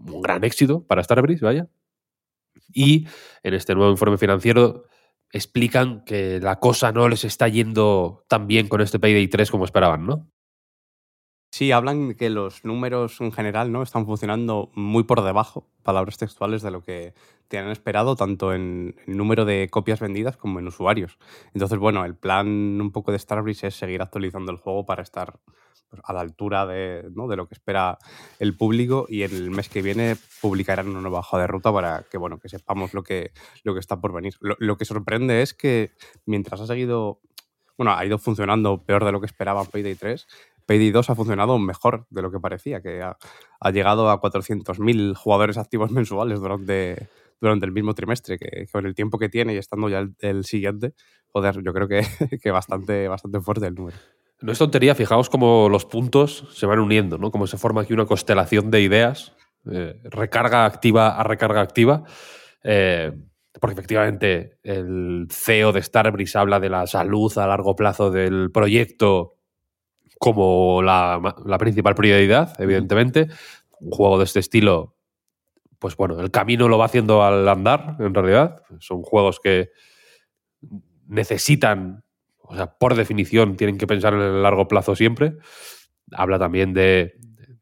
un 0.00 0.20
gran 0.20 0.42
éxito 0.42 0.84
para 0.84 1.04
Starbreeze, 1.04 1.44
vaya. 1.44 1.68
Y 2.74 3.06
en 3.44 3.54
este 3.54 3.76
nuevo 3.76 3.92
informe 3.92 4.18
financiero 4.18 4.86
explican 5.30 6.02
que 6.04 6.40
la 6.40 6.58
cosa 6.58 6.90
no 6.90 7.08
les 7.08 7.22
está 7.22 7.46
yendo 7.46 8.24
tan 8.28 8.48
bien 8.48 8.66
con 8.66 8.80
este 8.80 8.98
Payday 8.98 9.28
3 9.28 9.52
como 9.52 9.64
esperaban, 9.64 10.06
¿no? 10.06 10.28
Sí, 11.50 11.72
hablan 11.72 12.14
que 12.14 12.28
los 12.28 12.64
números 12.64 13.20
en 13.20 13.32
general 13.32 13.72
no 13.72 13.82
están 13.82 14.04
funcionando 14.04 14.70
muy 14.74 15.04
por 15.04 15.22
debajo, 15.22 15.66
palabras 15.82 16.18
textuales, 16.18 16.62
de 16.62 16.70
lo 16.70 16.82
que 16.82 17.14
tienen 17.48 17.70
esperado, 17.70 18.16
tanto 18.16 18.52
en 18.52 18.96
el 19.06 19.16
número 19.16 19.44
de 19.44 19.68
copias 19.70 20.00
vendidas 20.00 20.36
como 20.36 20.58
en 20.58 20.66
usuarios. 20.66 21.18
Entonces, 21.54 21.78
bueno, 21.78 22.04
el 22.04 22.16
plan 22.16 22.46
un 22.80 22.90
poco 22.90 23.12
de 23.12 23.18
Starbreeze 23.18 23.68
es 23.68 23.76
seguir 23.76 24.02
actualizando 24.02 24.52
el 24.52 24.58
juego 24.58 24.84
para 24.84 25.02
estar 25.02 25.38
pues, 25.88 26.02
a 26.04 26.12
la 26.12 26.20
altura 26.20 26.66
de, 26.66 27.08
¿no? 27.14 27.28
de, 27.28 27.36
lo 27.36 27.46
que 27.46 27.54
espera 27.54 27.98
el 28.38 28.56
público 28.56 29.06
y 29.08 29.22
el 29.22 29.50
mes 29.50 29.68
que 29.68 29.82
viene 29.82 30.16
publicarán 30.40 30.88
una 30.88 31.00
nueva 31.00 31.20
hoja 31.20 31.38
de 31.38 31.46
ruta 31.46 31.72
para 31.72 32.02
que, 32.10 32.18
bueno, 32.18 32.38
que 32.38 32.48
sepamos 32.48 32.92
lo 32.92 33.02
que, 33.02 33.30
lo 33.62 33.72
que 33.72 33.80
está 33.80 34.00
por 34.00 34.12
venir. 34.12 34.34
Lo, 34.40 34.56
lo 34.58 34.76
que 34.76 34.84
sorprende 34.84 35.42
es 35.42 35.54
que 35.54 35.92
mientras 36.26 36.60
ha 36.60 36.66
seguido 36.66 37.20
bueno, 37.78 37.92
ha 37.92 38.04
ido 38.04 38.18
funcionando 38.18 38.82
peor 38.84 39.04
de 39.04 39.12
lo 39.12 39.20
que 39.20 39.26
esperaba 39.26 39.64
Payday 39.64 39.96
3. 39.96 40.26
Payday 40.66 40.90
2 40.90 41.10
ha 41.10 41.14
funcionado 41.14 41.58
mejor 41.58 42.06
de 42.10 42.22
lo 42.22 42.30
que 42.30 42.40
parecía, 42.40 42.82
que 42.82 43.02
ha, 43.02 43.16
llegado 43.70 44.10
a 44.10 44.20
400.000 44.20 45.14
jugadores 45.14 45.56
activos 45.56 45.90
mensuales 45.92 46.40
durante, 46.40 47.08
durante 47.40 47.66
el 47.66 47.72
mismo 47.72 47.94
trimestre, 47.94 48.38
que, 48.38 48.66
con 48.70 48.86
el 48.86 48.94
tiempo 48.94 49.18
que 49.18 49.28
tiene 49.28 49.54
y 49.54 49.56
estando 49.56 49.88
ya 49.88 50.06
el, 50.18 50.44
siguiente, 50.44 50.94
joder, 51.28 51.62
yo 51.62 51.72
creo 51.72 51.88
que, 51.88 52.04
que, 52.42 52.50
bastante, 52.50 53.08
bastante 53.08 53.40
fuerte 53.40 53.66
el 53.66 53.74
número. 53.74 53.96
No 54.42 54.52
es 54.52 54.58
tontería, 54.58 54.94
fijaos 54.94 55.30
cómo 55.30 55.68
los 55.70 55.86
puntos 55.86 56.46
se 56.52 56.66
van 56.66 56.80
uniendo, 56.80 57.16
¿no? 57.16 57.30
Como 57.30 57.46
se 57.46 57.56
forma 57.56 57.80
aquí 57.80 57.94
una 57.94 58.04
constelación 58.04 58.70
de 58.70 58.82
ideas, 58.82 59.32
eh, 59.70 59.98
recarga 60.04 60.66
activa 60.66 61.18
a 61.18 61.22
recarga 61.22 61.62
activa. 61.62 62.04
Eh, 62.62 63.12
porque 63.60 63.74
efectivamente 63.74 64.58
el 64.62 65.28
CEO 65.30 65.72
de 65.72 65.82
Starbreeze 65.82 66.38
habla 66.38 66.60
de 66.60 66.68
la 66.68 66.86
salud 66.86 67.32
a 67.38 67.46
largo 67.46 67.74
plazo 67.74 68.10
del 68.10 68.50
proyecto 68.52 69.35
como 70.18 70.82
la, 70.82 71.36
la 71.44 71.58
principal 71.58 71.94
prioridad, 71.94 72.54
evidentemente. 72.60 73.28
Un 73.80 73.90
juego 73.90 74.18
de 74.18 74.24
este 74.24 74.40
estilo, 74.40 74.96
pues 75.78 75.96
bueno, 75.96 76.18
el 76.20 76.30
camino 76.30 76.68
lo 76.68 76.78
va 76.78 76.86
haciendo 76.86 77.22
al 77.22 77.48
andar, 77.48 77.96
en 78.00 78.14
realidad. 78.14 78.62
Son 78.80 79.02
juegos 79.02 79.40
que 79.40 79.70
necesitan, 81.06 82.04
o 82.38 82.56
sea, 82.56 82.78
por 82.78 82.94
definición, 82.94 83.56
tienen 83.56 83.78
que 83.78 83.86
pensar 83.86 84.14
en 84.14 84.20
el 84.20 84.42
largo 84.42 84.68
plazo 84.68 84.96
siempre. 84.96 85.36
Habla 86.12 86.38
también 86.38 86.72
de 86.72 87.14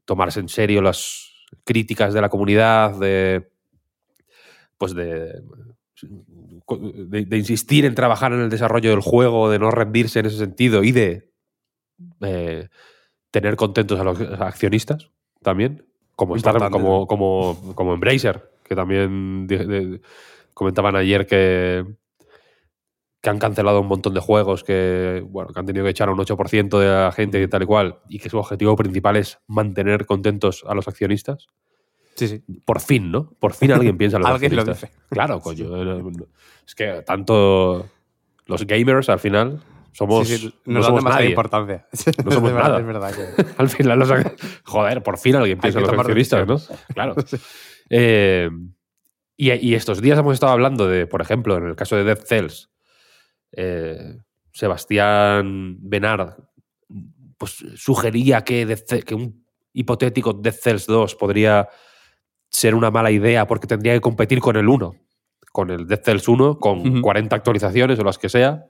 tomarse 0.05 0.41
en 0.41 0.49
serio 0.49 0.83
las 0.83 1.31
críticas 1.65 2.15
de 2.15 2.21
la 2.21 2.29
comunidad, 2.29 2.99
de 2.99 3.51
pues 4.79 4.95
de 4.95 5.43
de, 6.69 7.25
de, 7.25 7.39
insistir 7.39 7.85
en 7.85 7.95
trabajar 7.95 8.33
en 8.33 8.41
el 8.41 8.51
desarrollo 8.51 8.91
del 8.91 9.01
juego, 9.01 9.51
de 9.51 9.59
no 9.59 9.71
rendirse 9.71 10.21
en 10.21 10.27
ese 10.27 10.39
sentido 10.39 10.83
y 10.83 10.93
de 10.93 11.31
eh, 12.21 12.69
tener 13.31 13.57
contentos 13.57 13.99
a 13.99 14.05
los 14.05 14.21
accionistas 14.21 15.11
también, 15.43 15.87
como, 16.17 16.37
estar, 16.37 16.71
como, 16.71 17.07
como, 17.07 17.75
como 17.75 17.95
Embracer, 17.95 18.51
que 18.63 18.75
también 18.75 19.47
de, 19.47 19.67
de, 19.67 20.01
comentaban 20.55 20.97
ayer 20.97 21.27
que, 21.27 21.85
que 23.21 23.31
han 23.31 23.39
cancelado 23.39 23.81
un 23.81 23.89
montón 23.89 24.15
de 24.15 24.21
juegos, 24.21 24.65
que, 24.65 25.25
bueno, 25.29 25.51
que 25.53 25.59
han 25.59 25.67
tenido 25.67 25.85
que 25.85 25.91
echar 25.91 26.09
a 26.09 26.13
un 26.13 26.19
8% 26.19 26.79
de 26.79 26.87
la 26.87 27.13
gente 27.13 27.41
y 27.41 27.49
tal 27.49 27.63
y 27.63 27.67
cual, 27.67 27.99
y 28.09 28.19
que 28.19 28.31
su 28.31 28.39
objetivo 28.39 28.77
principal 28.77 29.17
es 29.17 29.39
mantener 29.47 30.07
contentos 30.07 30.65
a 30.69 30.75
los 30.75 30.87
accionistas. 30.89 31.47
Sí, 32.15 32.29
sí. 32.29 32.45
Por 32.65 32.81
fin, 32.81 33.11
¿no? 33.11 33.31
Por 33.41 33.55
fin 33.55 33.73
alguien 33.73 33.97
piensa 33.99 34.19
en 34.19 34.23
los 34.23 34.31
Alguien 34.33 34.59
accionistas. 34.59 34.83
lo 34.83 34.89
dice. 34.89 35.01
Claro, 35.09 35.41
coño. 35.43 36.27
Es 36.67 36.75
que 36.75 37.03
tanto 37.03 37.87
los 38.47 38.67
gamers 38.67 39.09
al 39.09 39.19
final 39.19 39.61
somos. 39.95 40.29
Sí, 40.29 40.37
sí, 40.39 40.55
no 40.67 40.75
nos 40.75 40.87
somos 40.87 41.05
nadie. 41.05 41.29
importancia. 41.31 41.87
No 42.25 42.31
somos 42.31 42.51
es 42.51 42.55
verdad, 42.55 42.69
nada. 42.69 42.81
Es 42.81 42.87
verdad 42.87 43.15
que... 43.15 43.45
Al 43.59 43.69
final, 43.71 43.99
los 43.99 44.11
joder, 44.65 45.03
por 45.03 45.19
fin 45.19 45.37
alguien 45.37 45.59
piensa 45.59 45.79
en 45.79 45.87
los 45.87 45.99
accionistas, 45.99 46.47
¿no? 46.47 46.61
Claro. 46.93 47.15
Eh, 47.91 48.49
y, 49.37 49.53
y 49.53 49.75
estos 49.75 50.01
días 50.01 50.19
hemos 50.19 50.33
estado 50.33 50.53
hablando 50.53 50.89
de, 50.89 51.07
por 51.07 51.21
ejemplo, 51.21 51.59
en 51.59 51.67
el 51.67 51.77
caso 51.77 51.97
de 51.97 52.05
Dead 52.05 52.19
Cells, 52.19 52.71
eh, 53.53 54.17
Sebastián 54.53 55.77
Benard 55.81 56.35
pues, 57.37 57.63
sugería 57.77 58.43
que, 58.43 58.65
Death 58.65 58.85
Ce- 58.89 59.03
que 59.03 59.15
un 59.15 59.45
hipotético 59.75 60.33
Dead 60.33 60.55
Cells 60.55 60.87
2 60.87 61.15
podría 61.17 61.69
ser 62.49 62.75
una 62.75 62.91
mala 62.91 63.11
idea 63.11 63.47
porque 63.47 63.67
tendría 63.67 63.93
que 63.93 64.01
competir 64.01 64.41
con 64.41 64.57
el 64.57 64.67
1, 64.69 64.95
con 65.53 65.71
el 65.71 65.87
Dead 65.87 66.01
Cells 66.03 66.27
1, 66.27 66.59
con 66.59 66.79
Ujú. 66.89 67.03
40 67.03 67.37
actualizaciones 67.37 67.99
o 67.99 68.03
las 68.05 68.17
que 68.19 68.31
sea. 68.31 68.65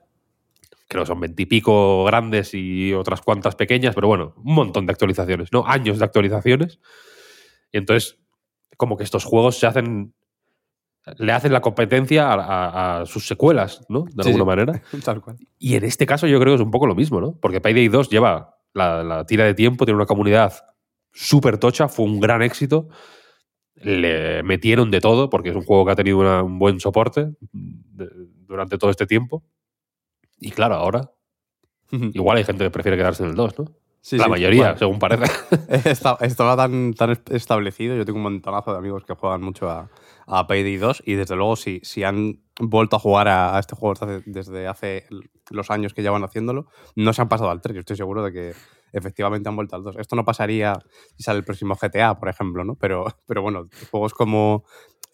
Creo 0.87 1.03
que 1.03 1.07
son 1.07 1.19
20 1.19 1.41
y 1.41 1.45
pico 1.47 2.03
grandes 2.05 2.53
y 2.53 2.93
otras 2.93 3.21
cuantas 3.21 3.55
pequeñas, 3.55 3.95
pero 3.95 4.07
bueno, 4.07 4.33
un 4.37 4.53
montón 4.53 4.85
de 4.85 4.91
actualizaciones, 4.91 5.51
¿no? 5.51 5.65
Años 5.65 5.97
de 5.99 6.05
actualizaciones. 6.05 6.79
Y 7.71 7.77
entonces, 7.79 8.19
como 8.77 8.95
que 8.97 9.03
estos 9.03 9.23
juegos 9.25 9.57
se 9.57 9.67
hacen. 9.67 10.13
Le 11.17 11.31
hacen 11.31 11.53
la 11.53 11.61
competencia 11.61 12.31
a, 12.31 12.33
a- 12.35 13.01
a 13.01 13.05
sus 13.05 13.27
secuelas, 13.27 13.81
¿no? 13.89 14.05
De 14.05 14.23
Sí, 14.23 14.29
alguna 14.29 14.43
sí. 14.43 14.45
manera. 14.45 14.81
Tal 15.05 15.21
cual. 15.21 15.37
Y 15.59 15.75
en 15.75 15.83
este 15.83 16.05
caso 16.07 16.25
yo 16.27 16.39
creo 16.39 16.53
que 16.53 16.61
es 16.61 16.65
un 16.65 16.71
poco 16.71 16.87
lo 16.87 16.95
mismo, 16.95 17.21
¿no? 17.21 17.37
Porque 17.39 17.61
Payday 17.61 17.87
2 17.89 18.09
lleva 18.09 18.55
la, 18.73 19.03
la 19.03 19.25
tira 19.25 19.45
de 19.45 19.53
tiempo, 19.53 19.85
tiene 19.85 19.97
una 19.97 20.07
comunidad 20.07 20.53
súper 21.13 21.57
tocha, 21.59 21.87
fue 21.87 22.05
un 22.05 22.19
gran 22.19 22.41
éxito. 22.41 22.89
Le 23.75 24.41
metieron 24.43 24.89
de 24.89 24.99
todo, 25.01 25.29
porque 25.29 25.49
es 25.49 25.55
un 25.55 25.63
juego 25.63 25.85
que 25.85 25.91
ha 25.91 25.95
tenido 25.95 26.17
una- 26.19 26.41
un 26.43 26.57
buen 26.57 26.79
soporte 26.79 27.33
de- 27.51 28.09
durante 28.47 28.77
todo 28.77 28.89
este 28.89 29.05
tiempo. 29.05 29.43
Y 30.39 30.51
claro, 30.51 30.75
ahora 30.75 31.11
igual 31.91 32.37
hay 32.37 32.43
gente 32.43 32.63
que 32.63 32.71
prefiere 32.71 32.97
quedarse 32.97 33.23
en 33.23 33.29
el 33.29 33.35
2, 33.35 33.59
¿no? 33.59 33.65
Sí, 34.01 34.17
la 34.17 34.25
sí, 34.25 34.29
mayoría, 34.29 34.61
bueno. 34.63 34.77
según 34.77 34.99
parece. 34.99 35.23
Estaba 36.21 36.55
tan, 36.55 36.93
tan 36.93 37.17
establecido. 37.31 37.95
Yo 37.95 38.05
tengo 38.05 38.17
un 38.17 38.23
montonazo 38.23 38.71
de 38.71 38.77
amigos 38.77 39.03
que 39.03 39.15
juegan 39.15 39.41
mucho 39.41 39.67
a, 39.67 39.89
a 40.27 40.45
Payday 40.45 40.77
2 40.77 41.03
y 41.07 41.15
desde 41.15 41.35
luego 41.35 41.55
si, 41.55 41.79
si 41.81 42.03
han 42.03 42.43
vuelto 42.59 42.97
a 42.97 42.99
jugar 42.99 43.27
a, 43.27 43.57
a 43.57 43.59
este 43.59 43.75
juego 43.75 43.95
desde 43.95 44.17
hace, 44.17 44.29
desde 44.29 44.67
hace 44.67 45.07
los 45.49 45.71
años 45.71 45.95
que 45.95 46.03
llevan 46.03 46.23
haciéndolo, 46.23 46.67
no 46.95 47.13
se 47.13 47.21
han 47.23 47.29
pasado 47.29 47.49
al 47.49 47.61
3. 47.61 47.73
Yo 47.73 47.79
estoy 47.79 47.97
seguro 47.97 48.23
de 48.23 48.31
que 48.31 48.53
efectivamente 48.93 49.49
han 49.49 49.55
vuelto 49.55 49.75
al 49.75 49.83
2. 49.83 49.97
Esto 49.97 50.15
no 50.15 50.23
pasaría 50.23 50.79
si 51.17 51.23
sale 51.23 51.39
el 51.39 51.43
próximo 51.43 51.75
GTA, 51.75 52.19
por 52.19 52.29
ejemplo, 52.29 52.63
¿no? 52.63 52.75
Pero, 52.75 53.05
pero 53.25 53.41
bueno, 53.41 53.67
juegos 53.89 54.13
como 54.13 54.65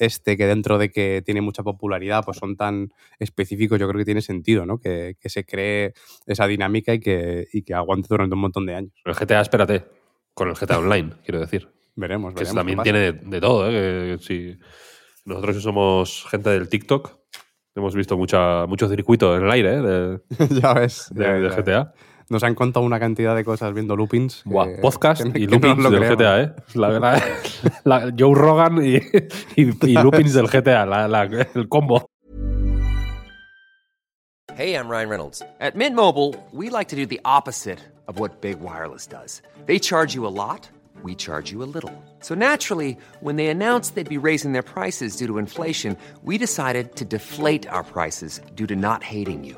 este, 0.02 0.36
que 0.36 0.48
dentro 0.48 0.78
de 0.78 0.90
que 0.92 1.22
tiene 1.24 1.42
mucha 1.42 1.62
popularidad, 1.64 2.24
pues 2.26 2.38
son 2.38 2.56
tan 2.58 2.90
específicos, 3.20 3.80
yo 3.80 3.88
creo 3.88 4.00
que 4.00 4.06
tiene 4.06 4.22
sentido, 4.22 4.66
¿no? 4.66 4.80
Que, 4.80 5.16
que 5.20 5.30
se 5.30 5.46
cree 5.46 5.94
esa 6.26 6.48
dinámica 6.48 6.94
y 6.94 7.00
que, 7.00 7.48
y 7.54 7.62
que 7.62 7.74
aguante 7.74 8.08
durante 8.10 8.34
un 8.36 8.42
montón 8.42 8.66
de 8.66 8.76
años. 8.76 8.94
El 9.06 9.14
GTA, 9.14 9.42
espérate, 9.42 9.86
con 10.34 10.50
el 10.50 10.56
GTA 10.56 10.80
Online, 10.80 11.12
quiero 11.24 11.40
decir. 11.40 11.70
Veremos, 11.96 12.34
Que 12.34 12.40
veremos. 12.46 12.56
también 12.56 12.78
qué 12.78 12.78
pasa. 12.78 12.84
tiene 12.84 13.00
de, 13.00 13.30
de 13.30 13.42
todo, 13.42 13.70
¿eh? 13.70 14.18
Que 14.18 14.24
si 14.24 14.58
nosotros 15.26 15.58
que 15.58 15.62
somos 15.62 16.26
gente 16.32 16.50
del 16.50 16.68
TikTok, 16.68 17.12
hemos 17.76 17.94
visto 17.96 18.18
mucha, 18.18 18.66
mucho 18.66 18.90
circuito 18.90 19.38
en 19.38 19.44
el 19.44 19.52
aire 19.52 19.74
¿eh? 19.76 19.82
de, 19.82 20.20
ya 20.62 20.74
ves. 20.74 21.10
de- 21.14 21.24
ya 21.24 21.32
de 21.34 21.40
ves, 21.42 21.56
ya 21.58 21.62
ves. 21.84 21.88
Nos 22.32 22.44
han 22.44 22.56
contado 22.56 22.86
una 22.86 22.98
cantidad 22.98 23.36
de 23.36 23.44
cosas 23.44 23.74
viendo 23.74 23.98
loopings. 23.98 24.44
Buah, 24.46 24.66
que- 24.68 24.76
podcast 24.82 25.22
que- 25.22 25.28
y 25.40 25.48
que 25.48 25.48
loopings 25.48 25.84
del. 25.92 26.16
GTA, 26.16 26.42
¿eh? 26.42 26.54
La, 26.76 26.90
la- 27.84 28.14
Joe 28.18 28.34
Rogan 28.34 28.78
y, 28.86 28.96
y- 29.58 29.78
y 29.82 29.94
loopings 30.02 30.34
del 30.34 30.48
GTA, 30.48 30.86
la- 30.86 31.10
la- 31.10 31.24
el 31.24 31.68
combo. 31.68 32.08
Hey, 34.56 34.76
I'm 34.76 34.88
Ryan 34.90 35.10
Reynolds. 35.10 35.42
At 35.60 35.76
Mint 35.76 35.94
Mobile, 35.96 36.36
we 36.54 36.70
like 36.70 36.88
to 36.90 36.96
do 36.96 37.06
the 37.06 37.20
opposite 37.26 37.80
of 38.08 38.18
what 38.20 38.40
Big 38.42 38.62
Wireless 38.62 39.08
does. 39.08 39.42
They 39.66 39.78
charge 39.80 40.14
you 40.16 40.26
a 40.26 40.32
lot, 40.32 40.70
we 41.04 41.16
charge 41.16 41.52
you 41.52 41.62
a 41.64 41.68
little. 41.74 41.92
So 42.22 42.34
naturally, 42.36 42.98
when 43.22 43.36
they 43.36 43.48
announced 43.48 43.96
they'd 43.96 44.08
be 44.08 44.18
raising 44.18 44.54
their 44.54 44.64
prices 44.64 45.18
due 45.18 45.28
to 45.28 45.38
inflation, 45.38 45.98
we 46.24 46.38
decided 46.38 46.96
to 46.96 47.04
deflate 47.06 47.68
our 47.68 47.84
prices 47.84 48.40
due 48.56 48.68
to 48.68 48.76
not 48.76 49.04
hating 49.04 49.44
you. 49.44 49.58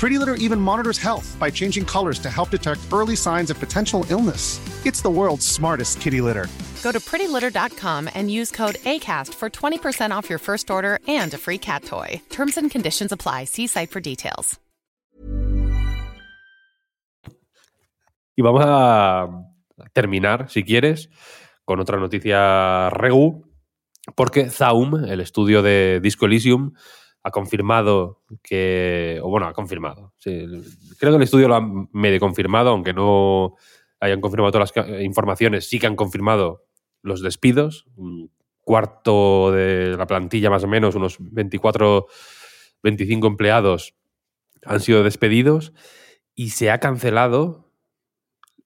Pretty 0.00 0.18
Litter 0.18 0.36
even 0.36 0.58
monitors 0.58 0.96
health 0.96 1.36
by 1.38 1.50
changing 1.50 1.84
colors 1.84 2.18
to 2.20 2.30
help 2.30 2.48
detect 2.48 2.80
early 2.90 3.14
signs 3.14 3.50
of 3.50 3.60
potential 3.60 4.06
illness. 4.08 4.58
It's 4.86 5.02
the 5.02 5.10
world's 5.10 5.46
smartest 5.46 6.00
kitty 6.00 6.22
litter. 6.22 6.46
Go 6.82 6.90
to 6.90 6.98
prettylitter.com 6.98 8.08
and 8.14 8.30
use 8.30 8.50
code 8.50 8.76
ACAST 8.86 9.34
for 9.34 9.50
20% 9.50 10.10
off 10.10 10.30
your 10.30 10.38
first 10.38 10.70
order 10.70 11.00
and 11.06 11.34
a 11.34 11.36
free 11.38 11.58
cat 11.58 11.84
toy. 11.84 12.18
Terms 12.30 12.56
and 12.56 12.70
conditions 12.70 13.12
apply. 13.12 13.44
See 13.44 13.66
site 13.66 13.90
for 13.90 14.00
details. 14.00 14.58
Y 18.36 18.42
vamos 18.42 18.62
a, 18.64 19.28
terminar, 19.92 20.48
si 20.48 20.62
quieres, 20.62 21.10
con 21.66 21.78
otra 21.78 21.98
noticia 21.98 22.88
regu, 22.88 23.44
porque 24.16 24.48
Zaum, 24.48 25.04
el 25.04 25.20
estudio 25.20 25.60
de 25.60 26.00
Disco 26.00 26.24
Elysium, 26.24 26.72
ha 27.22 27.30
confirmado 27.30 28.22
que, 28.42 29.20
o 29.22 29.28
bueno, 29.28 29.46
ha 29.46 29.52
confirmado, 29.52 30.14
creo 30.22 30.62
que 30.98 31.06
el 31.06 31.22
estudio 31.22 31.48
lo 31.48 31.56
ha 31.56 31.88
medio 31.92 32.18
confirmado, 32.18 32.70
aunque 32.70 32.92
no 32.92 33.56
hayan 34.00 34.20
confirmado 34.20 34.52
todas 34.52 34.72
las 34.74 35.02
informaciones, 35.02 35.68
sí 35.68 35.78
que 35.78 35.86
han 35.86 35.96
confirmado 35.96 36.64
los 37.02 37.20
despidos, 37.20 37.86
un 37.96 38.30
cuarto 38.60 39.52
de 39.52 39.96
la 39.96 40.06
plantilla 40.06 40.50
más 40.50 40.64
o 40.64 40.68
menos, 40.68 40.94
unos 40.94 41.16
24, 41.20 42.06
25 42.82 43.26
empleados 43.26 43.94
han 44.64 44.80
sido 44.80 45.02
despedidos 45.02 45.72
y 46.34 46.50
se 46.50 46.70
ha 46.70 46.78
cancelado 46.80 47.72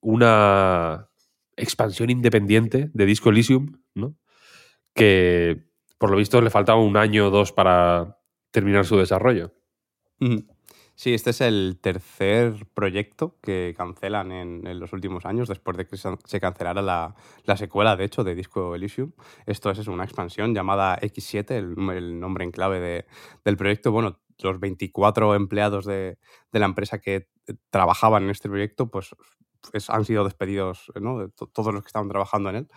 una 0.00 1.08
expansión 1.56 2.10
independiente 2.10 2.90
de 2.92 3.06
Disco 3.06 3.30
Elysium, 3.30 3.80
¿no? 3.94 4.16
que 4.94 5.64
por 5.98 6.10
lo 6.10 6.16
visto 6.16 6.40
le 6.40 6.50
faltaba 6.50 6.80
un 6.80 6.96
año 6.96 7.28
o 7.28 7.30
dos 7.30 7.52
para 7.52 8.18
terminar 8.54 8.86
su 8.86 8.96
desarrollo. 8.96 9.52
Sí, 10.94 11.12
este 11.12 11.30
es 11.30 11.40
el 11.40 11.80
tercer 11.82 12.66
proyecto 12.72 13.36
que 13.42 13.74
cancelan 13.76 14.30
en, 14.30 14.78
los 14.78 14.92
últimos 14.92 15.26
años, 15.26 15.48
después 15.48 15.76
de 15.76 15.88
que 15.88 15.96
se 15.96 16.40
cancelara 16.40 16.80
la, 16.80 17.56
secuela, 17.56 17.96
de 17.96 18.04
hecho, 18.04 18.22
de 18.22 18.36
Disco 18.36 18.76
Elysium. 18.76 19.10
Esto 19.46 19.72
es, 19.72 19.88
una 19.88 20.04
expansión 20.04 20.54
llamada 20.54 20.96
X7, 21.00 21.50
el, 21.50 22.20
nombre 22.20 22.44
en 22.44 22.52
clave 22.52 23.06
del 23.44 23.56
proyecto. 23.56 23.90
Bueno, 23.90 24.20
los 24.38 24.60
24 24.60 25.34
empleados 25.34 25.84
de, 25.84 26.18
la 26.52 26.66
empresa 26.66 27.00
que 27.00 27.26
trabajaban 27.70 28.22
en 28.22 28.30
este 28.30 28.48
proyecto, 28.48 28.88
pues 28.88 29.16
han 29.88 30.04
sido 30.04 30.24
despedidos, 30.24 30.92
¿no? 31.00 31.28
todos 31.30 31.72
los 31.72 31.82
que 31.82 31.88
estaban 31.88 32.08
trabajando 32.08 32.50
en 32.50 32.56
él. 32.56 32.68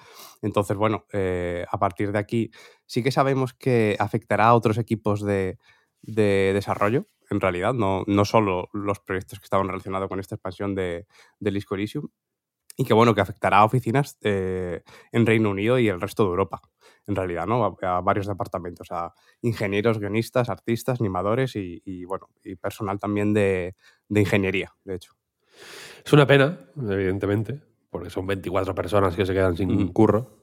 Entonces, 0.41 0.77
bueno, 0.77 1.05
eh, 1.13 1.65
a 1.69 1.79
partir 1.79 2.11
de 2.11 2.19
aquí 2.19 2.51
sí 2.85 3.03
que 3.03 3.11
sabemos 3.11 3.53
que 3.53 3.95
afectará 3.99 4.47
a 4.47 4.53
otros 4.55 4.77
equipos 4.77 5.21
de, 5.21 5.57
de 6.01 6.51
desarrollo, 6.53 7.07
en 7.29 7.41
realidad, 7.41 7.73
no, 7.73 8.03
no 8.07 8.25
solo 8.25 8.69
los 8.73 8.99
proyectos 8.99 9.39
que 9.39 9.45
estaban 9.45 9.67
relacionados 9.67 10.07
con 10.07 10.19
esta 10.19 10.35
expansión 10.35 10.75
de, 10.75 11.07
del 11.39 11.55
Disco 11.55 11.75
Elysium, 11.75 12.07
y 12.79 12.85
que 12.85 12.93
bueno, 12.93 13.15
que 13.15 13.21
afectará 13.21 13.57
a 13.57 13.65
oficinas 13.65 14.17
eh, 14.21 14.83
en 15.11 15.25
Reino 15.25 15.49
Unido 15.49 15.79
y 15.79 15.89
el 15.89 15.99
resto 15.99 16.23
de 16.23 16.29
Europa, 16.29 16.61
en 17.07 17.15
realidad, 17.15 17.47
¿no? 17.47 17.77
A, 17.81 18.01
varios 18.01 18.27
departamentos, 18.27 18.91
a 18.91 19.13
ingenieros, 19.41 19.97
guionistas, 19.97 20.49
artistas, 20.49 21.01
animadores 21.01 21.55
y, 21.55 22.05
bueno, 22.05 22.29
y 22.43 22.55
personal 22.55 22.99
también 22.99 23.33
de, 23.33 23.75
de, 24.07 24.19
ingeniería, 24.19 24.75
de 24.83 24.95
hecho. 24.95 25.13
Es 26.07 26.13
una 26.13 26.25
pena, 26.25 26.57
evidentemente, 26.89 27.59
porque 27.89 28.09
son 28.09 28.25
24 28.25 28.73
personas 28.73 29.13
que 29.13 29.25
se 29.25 29.33
quedan 29.33 29.57
sin 29.57 29.89
curro, 29.89 30.39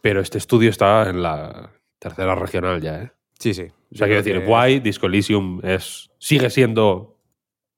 pero 0.00 0.20
este 0.20 0.38
estudio 0.38 0.70
está 0.70 1.10
en 1.10 1.20
la 1.20 1.72
tercera 1.98 2.36
regional 2.36 2.80
ya, 2.80 3.02
¿eh? 3.02 3.10
Sí, 3.36 3.52
sí. 3.52 3.64
O 3.92 3.96
sea, 3.96 4.06
quiero 4.06 4.22
decir, 4.22 4.46
guay, 4.46 4.78
Disco 4.78 5.08
Elysium 5.08 5.62
es, 5.64 6.12
sigue 6.18 6.48
siendo 6.48 7.18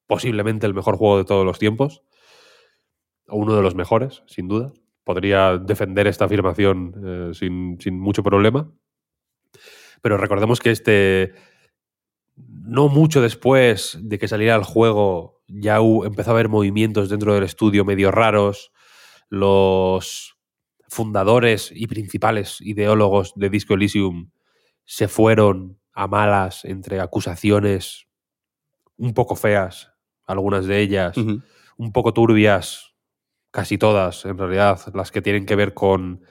posiblemente 0.06 0.66
el 0.66 0.74
mejor 0.74 0.98
juego 0.98 1.16
de 1.16 1.24
todos 1.24 1.46
los 1.46 1.58
tiempos. 1.58 2.02
O 3.28 3.38
uno 3.38 3.56
de 3.56 3.62
los 3.62 3.74
mejores, 3.74 4.22
sin 4.26 4.46
duda. 4.46 4.74
Podría 5.02 5.56
defender 5.56 6.08
esta 6.08 6.26
afirmación 6.26 6.94
eh, 7.02 7.30
sin, 7.32 7.80
sin 7.80 7.98
mucho 7.98 8.22
problema. 8.22 8.70
Pero 10.02 10.18
recordemos 10.18 10.60
que 10.60 10.70
este. 10.70 11.32
No 12.36 12.88
mucho 12.88 13.22
después 13.22 13.98
de 14.02 14.18
que 14.18 14.28
saliera 14.28 14.54
el 14.54 14.64
juego, 14.64 15.41
ya 15.61 15.76
empezó 15.76 16.30
a 16.30 16.35
haber 16.35 16.49
movimientos 16.49 17.09
dentro 17.09 17.35
del 17.35 17.44
estudio 17.44 17.85
medio 17.85 18.11
raros. 18.11 18.73
Los 19.28 20.37
fundadores 20.88 21.71
y 21.75 21.87
principales 21.87 22.61
ideólogos 22.61 23.32
de 23.37 23.50
Disco 23.50 23.75
Elysium 23.75 24.30
se 24.85 25.09
fueron 25.09 25.78
a 25.92 26.06
malas 26.06 26.64
entre 26.64 27.00
acusaciones 27.00 28.06
un 28.97 29.15
poco 29.15 29.36
feas, 29.36 29.93
algunas 30.26 30.67
de 30.67 30.80
ellas, 30.80 31.17
un 31.76 31.93
poco 31.93 32.12
turbias, 32.12 32.95
casi 33.50 33.78
todas, 33.78 34.25
en 34.25 34.38
realidad, 34.38 34.80
las 34.95 35.10
que 35.10 35.23
tienen 35.23 35.47
que 35.47 35.56
ver 35.56 35.75
con 35.75 36.25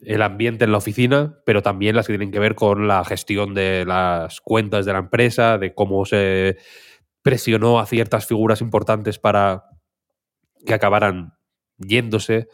el 0.00 0.22
ambiente 0.22 0.64
en 0.64 0.72
la 0.72 0.78
oficina, 0.78 1.38
pero 1.46 1.62
también 1.62 1.96
las 1.96 2.06
que 2.06 2.12
tienen 2.12 2.30
que 2.30 2.38
ver 2.38 2.54
con 2.54 2.88
la 2.88 3.04
gestión 3.04 3.54
de 3.54 3.84
las 3.86 4.40
cuentas 4.40 4.84
de 4.84 4.92
la 4.92 4.98
empresa, 4.98 5.58
de 5.58 5.74
cómo 5.74 6.04
se 6.04 6.58
presionó 7.24 7.80
a 7.80 7.86
ciertas 7.86 8.26
figuras 8.26 8.60
importantes 8.60 9.18
para 9.18 9.64
que 10.66 10.74
acabaran 10.74 11.32
yéndose. 11.78 12.48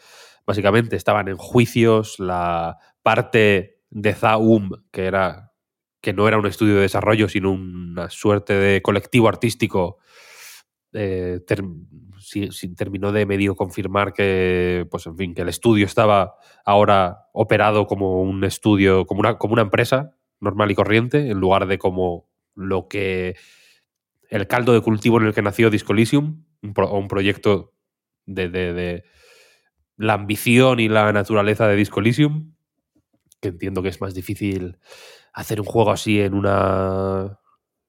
Básicamente 0.46 0.94
estaban 0.94 1.26
en 1.26 1.36
juicios, 1.36 2.20
la 2.20 2.78
parte 3.02 3.80
de 3.90 4.14
Zaum, 4.14 4.70
que 4.92 5.06
era 5.06 5.50
que 6.00 6.12
no 6.12 6.28
era 6.28 6.38
un 6.38 6.46
estudio 6.46 6.76
de 6.76 6.82
desarrollo, 6.82 7.28
sino 7.28 7.50
una 7.50 8.08
suerte 8.10 8.54
de 8.54 8.80
colectivo 8.80 9.28
artístico, 9.28 9.98
eh, 10.92 11.40
terminó 12.76 13.10
de 13.10 13.26
medio 13.26 13.56
confirmar 13.56 14.12
que, 14.12 14.86
pues 14.88 15.04
en 15.06 15.16
fin, 15.16 15.34
que 15.34 15.42
el 15.42 15.48
estudio 15.48 15.84
estaba 15.84 16.36
ahora 16.64 17.26
operado 17.32 17.88
como 17.88 18.22
un 18.22 18.44
estudio, 18.44 19.04
como 19.04 19.18
una, 19.20 19.36
como 19.36 19.52
una 19.52 19.62
empresa 19.62 20.16
normal 20.38 20.70
y 20.70 20.74
corriente, 20.76 21.28
en 21.28 21.40
lugar 21.40 21.66
de 21.66 21.76
como 21.76 22.28
lo 22.54 22.86
que 22.86 23.34
el 24.30 24.46
caldo 24.46 24.72
de 24.72 24.80
cultivo 24.80 25.20
en 25.20 25.26
el 25.26 25.34
que 25.34 25.42
nació 25.42 25.70
Disco 25.70 25.92
Elysium, 25.92 26.44
un, 26.62 26.74
un 26.76 27.08
proyecto 27.08 27.74
de, 28.26 28.48
de, 28.48 28.72
de, 28.72 29.04
la 29.96 30.14
ambición 30.14 30.80
y 30.80 30.88
la 30.88 31.12
naturaleza 31.12 31.68
de 31.68 31.76
Disco 31.76 32.00
Elysium, 32.00 32.54
que 33.40 33.48
entiendo 33.48 33.82
que 33.82 33.88
es 33.88 34.00
más 34.00 34.14
difícil 34.14 34.78
hacer 35.32 35.60
un 35.60 35.66
juego 35.66 35.90
así 35.90 36.20
en 36.20 36.34
una. 36.34 37.38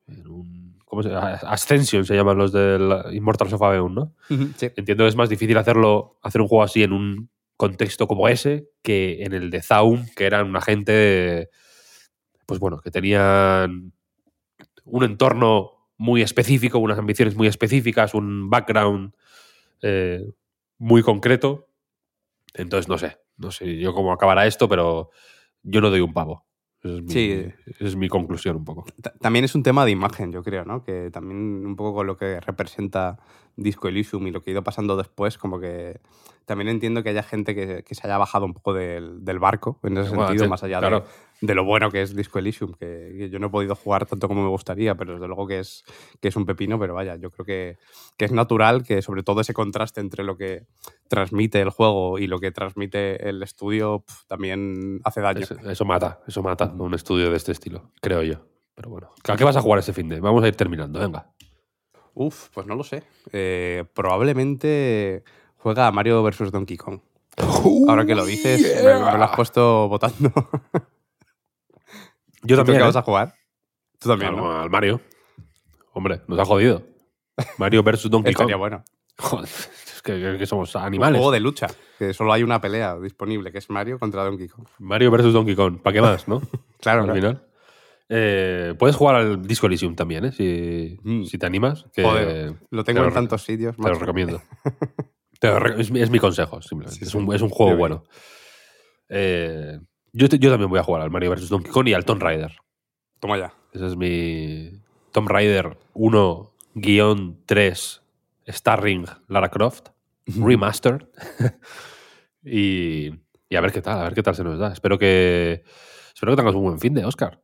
En 0.07 0.27
un, 0.27 0.79
¿Cómo 0.85 1.03
se 1.03 1.09
llama? 1.09 1.35
Ascension 1.43 2.03
se 2.03 2.15
llaman 2.15 2.37
los 2.37 2.51
del 2.51 2.91
Immortals 3.13 3.53
of 3.53 3.61
Aveum, 3.61 3.93
¿no? 3.93 4.13
Entiendo 4.29 5.05
que 5.05 5.07
es 5.07 5.15
más 5.15 5.29
difícil 5.29 5.57
hacerlo, 5.57 6.17
hacer 6.21 6.41
un 6.41 6.49
juego 6.49 6.63
así 6.63 6.83
en 6.83 6.91
un 6.91 7.29
contexto 7.55 8.07
como 8.07 8.27
ese 8.27 8.67
que 8.81 9.23
en 9.23 9.33
el 9.33 9.51
de 9.51 9.61
Zaum, 9.61 10.05
que 10.15 10.25
eran 10.25 10.47
una 10.47 10.61
gente. 10.61 11.49
Pues 12.45 12.59
bueno, 12.59 12.79
que 12.79 12.91
tenían 12.91 13.93
un 14.83 15.03
entorno 15.03 15.80
muy 16.01 16.23
específico, 16.23 16.79
unas 16.79 16.97
ambiciones 16.97 17.35
muy 17.35 17.45
específicas, 17.45 18.15
un 18.15 18.49
background 18.49 19.13
eh, 19.83 20.33
muy 20.79 21.03
concreto. 21.03 21.67
Entonces, 22.55 22.89
no 22.89 22.97
sé, 22.97 23.19
no 23.37 23.51
sé 23.51 23.77
yo 23.77 23.93
cómo 23.93 24.11
acabará 24.11 24.47
esto, 24.47 24.67
pero 24.67 25.11
yo 25.61 25.79
no 25.79 25.91
doy 25.91 26.01
un 26.01 26.11
pavo. 26.11 26.43
es 26.81 27.03
mi, 27.03 27.11
sí. 27.11 27.45
es 27.79 27.95
mi 27.95 28.09
conclusión 28.09 28.55
un 28.55 28.65
poco. 28.65 28.85
También 29.19 29.45
es 29.45 29.53
un 29.53 29.61
tema 29.61 29.85
de 29.85 29.91
imagen, 29.91 30.31
yo 30.31 30.41
creo, 30.41 30.65
¿no? 30.65 30.83
Que 30.83 31.11
también 31.11 31.37
un 31.67 31.75
poco 31.75 31.93
con 31.93 32.07
lo 32.07 32.17
que 32.17 32.39
representa 32.39 33.19
Disco 33.55 33.87
Elysium 33.87 34.27
y 34.27 34.31
lo 34.31 34.41
que 34.41 34.51
ha 34.51 34.53
ido 34.53 34.63
pasando 34.63 34.97
después, 34.97 35.37
como 35.37 35.59
que 35.59 35.99
también 36.45 36.67
entiendo 36.67 37.03
que 37.03 37.09
haya 37.09 37.23
gente 37.23 37.55
que, 37.55 37.83
que 37.83 37.95
se 37.95 38.05
haya 38.05 38.17
bajado 38.17 38.45
un 38.45 38.53
poco 38.53 38.73
del, 38.73 39.23
del 39.23 39.39
barco, 39.39 39.79
en 39.83 39.97
ese 39.97 40.09
sentido, 40.09 40.49
más 40.49 40.63
allá 40.63 40.81
de, 40.81 41.01
de, 41.41 41.55
lo 41.55 41.63
bueno 41.63 41.91
que 41.91 42.01
es 42.01 42.15
Disco 42.15 42.39
Elysium, 42.39 42.73
que, 42.73 43.29
yo 43.31 43.39
no 43.39 43.47
he 43.47 43.49
podido 43.49 43.75
jugar 43.75 44.05
tanto 44.05 44.27
como 44.27 44.43
me 44.43 44.49
gustaría, 44.49 44.95
pero 44.95 45.13
desde 45.13 45.27
luego 45.27 45.47
que 45.47 45.59
es, 45.59 45.83
que 46.19 46.27
es 46.27 46.35
un 46.35 46.45
pepino, 46.45 46.79
pero 46.79 46.93
vaya, 46.93 47.15
yo 47.15 47.31
creo 47.31 47.45
que, 47.45 47.77
que 48.17 48.25
es 48.25 48.31
natural 48.31 48.83
que 48.83 49.01
sobre 49.01 49.23
todo 49.23 49.41
ese 49.41 49.53
contraste 49.53 50.01
entre 50.01 50.23
lo 50.23 50.35
que 50.35 50.65
transmite 51.07 51.61
el 51.61 51.69
juego 51.69 52.19
y 52.19 52.27
lo 52.27 52.39
que 52.39 52.51
transmite 52.51 53.29
el 53.29 53.41
estudio 53.43 54.03
también 54.27 54.99
hace 55.03 55.21
daño. 55.21 55.45
Eso, 55.65 55.85
mata, 55.85 56.19
eso 56.27 56.43
mata 56.43 56.65
un 56.77 56.93
estudio 56.93 57.29
de 57.29 57.37
este 57.37 57.51
estilo, 57.51 57.91
creo 58.01 58.23
yo. 58.23 58.45
Pero 58.75 58.89
bueno, 58.89 59.13
¿a 59.27 59.35
qué 59.35 59.43
vas 59.43 59.55
a 59.55 59.61
jugar 59.61 59.79
este 59.79 59.93
fin 59.93 60.09
de? 60.09 60.19
Vamos 60.19 60.43
a 60.43 60.47
ir 60.47 60.55
terminando, 60.55 60.99
venga. 60.99 61.31
Uf, 62.13 62.49
pues 62.53 62.67
no 62.67 62.75
lo 62.75 62.83
sé. 62.83 63.03
Eh, 63.31 63.85
probablemente 63.93 65.23
juega 65.57 65.87
a 65.87 65.91
Mario 65.91 66.23
vs. 66.23 66.51
Donkey 66.51 66.77
Kong. 66.77 66.99
Ahora 67.87 68.05
que 68.05 68.15
lo 68.15 68.25
dices, 68.25 68.83
me, 68.83 69.17
lo 69.17 69.23
has 69.23 69.35
puesto 69.35 69.87
votando. 69.87 70.31
Yo 72.43 72.57
también. 72.57 72.79
¿Qué 72.79 72.83
vas 72.83 72.95
a 72.95 73.01
jugar? 73.01 73.35
Tú 73.99 74.09
también. 74.09 74.37
Al 74.37 74.69
Mario. 74.69 74.99
Hombre, 75.93 76.21
nos 76.27 76.39
ha 76.39 76.45
jodido. 76.45 76.83
Mario 77.57 77.83
vs. 77.83 78.09
Donkey 78.09 78.33
Kong. 78.33 78.43
Estaría 78.43 78.57
bueno. 78.57 78.83
Joder, 79.17 79.45
es 79.47 80.01
que, 80.01 80.45
somos 80.45 80.75
animales. 80.75 81.17
Un 81.17 81.19
juego 81.19 81.31
de 81.31 81.39
lucha, 81.39 81.67
que 81.99 82.13
solo 82.13 82.33
hay 82.33 82.43
una 82.43 82.59
pelea 82.59 82.97
disponible, 82.97 83.51
que 83.51 83.59
es 83.59 83.69
Mario 83.69 83.99
contra 83.99 84.23
Donkey 84.23 84.47
Kong. 84.47 84.67
Mario 84.79 85.11
vs. 85.11 85.33
Donkey 85.33 85.55
Kong. 85.55 85.79
¿Para 85.79 85.93
qué 85.93 86.01
más, 86.01 86.27
no? 86.27 86.41
claro, 86.79 87.03
al 87.03 87.13
final. 87.13 87.45
Eh, 88.13 88.75
puedes 88.77 88.97
jugar 88.97 89.15
al 89.15 89.41
Disco 89.41 89.67
Elysium 89.67 89.95
también, 89.95 90.25
¿eh? 90.25 90.33
si, 90.33 90.99
mm. 91.01 91.23
si 91.23 91.37
te 91.37 91.45
animas. 91.45 91.85
Que 91.93 92.53
lo 92.69 92.83
tengo 92.83 93.05
en 93.05 93.13
tantos 93.13 93.43
sitios. 93.43 93.77
Te 93.77 93.87
lo 93.87 93.95
recomiendo. 93.95 94.41
es, 95.77 96.11
mi 96.11 96.19
consejo, 96.19 96.61
simplemente. 96.61 97.05
es, 97.05 97.15
un, 97.15 97.49
juego 97.49 97.77
bueno. 97.77 98.03
Eh, 99.07 99.79
yo, 100.11 100.27
yo, 100.27 100.51
también 100.51 100.69
voy 100.69 100.79
a 100.79 100.83
jugar 100.83 101.03
al 101.03 101.09
Mario 101.09 101.31
vs. 101.31 101.47
Donkey 101.47 101.71
Kong 101.71 101.87
y 101.87 101.93
al 101.93 102.03
Tomb 102.03 102.21
Raider. 102.21 102.51
Toma 103.21 103.37
ya. 103.37 103.53
Ese 103.71 103.87
es 103.87 103.95
mi 103.95 104.73
Tomb 105.13 105.29
Raider 105.29 105.77
1-3 105.93 108.01
Starring 108.45 109.05
Lara 109.29 109.49
Croft 109.49 109.87
Remastered. 110.25 111.07
Y, 112.43 113.11
y 113.49 113.55
a 113.55 113.61
ver 113.61 113.71
qué 113.71 113.83
tal, 113.83 113.99
a 113.99 114.03
ver 114.05 114.15
qué 114.15 114.23
tal 114.23 114.33
se 114.33 114.43
nos 114.43 114.57
da. 114.57 114.73
Espero 114.73 114.97
que, 114.97 115.63
espero 116.11 116.31
que 116.31 116.37
tengas 116.37 116.55
un 116.55 116.63
buen 116.63 116.79
fin 116.79 116.95
de 116.95 117.05
Oscar. 117.05 117.39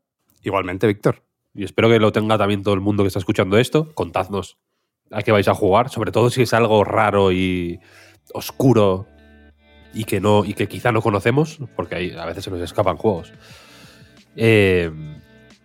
Igualmente, 0.47 0.87
Víctor. 0.87 1.23
Y 1.53 1.65
espero 1.65 1.89
que 1.89 1.99
lo 1.99 2.13
tenga 2.13 2.37
también 2.37 2.63
todo 2.63 2.73
el 2.73 2.79
mundo 2.79 3.03
que 3.03 3.07
está 3.07 3.19
escuchando 3.19 3.57
esto. 3.57 3.93
Contadnos 3.93 4.57
a 5.11 5.21
qué 5.21 5.33
vais 5.33 5.49
a 5.49 5.53
jugar, 5.53 5.89
sobre 5.89 6.13
todo 6.13 6.29
si 6.29 6.43
es 6.43 6.53
algo 6.53 6.85
raro 6.85 7.33
y 7.33 7.81
oscuro 8.33 9.07
y 9.93 10.05
que 10.05 10.21
no 10.21 10.45
y 10.45 10.53
que 10.53 10.69
quizá 10.69 10.93
no 10.93 11.01
conocemos, 11.01 11.59
porque 11.75 11.95
hay, 11.95 12.11
a 12.11 12.25
veces 12.25 12.45
se 12.45 12.49
nos 12.49 12.61
escapan 12.61 12.95
juegos. 12.95 13.33
Eh, 14.37 14.89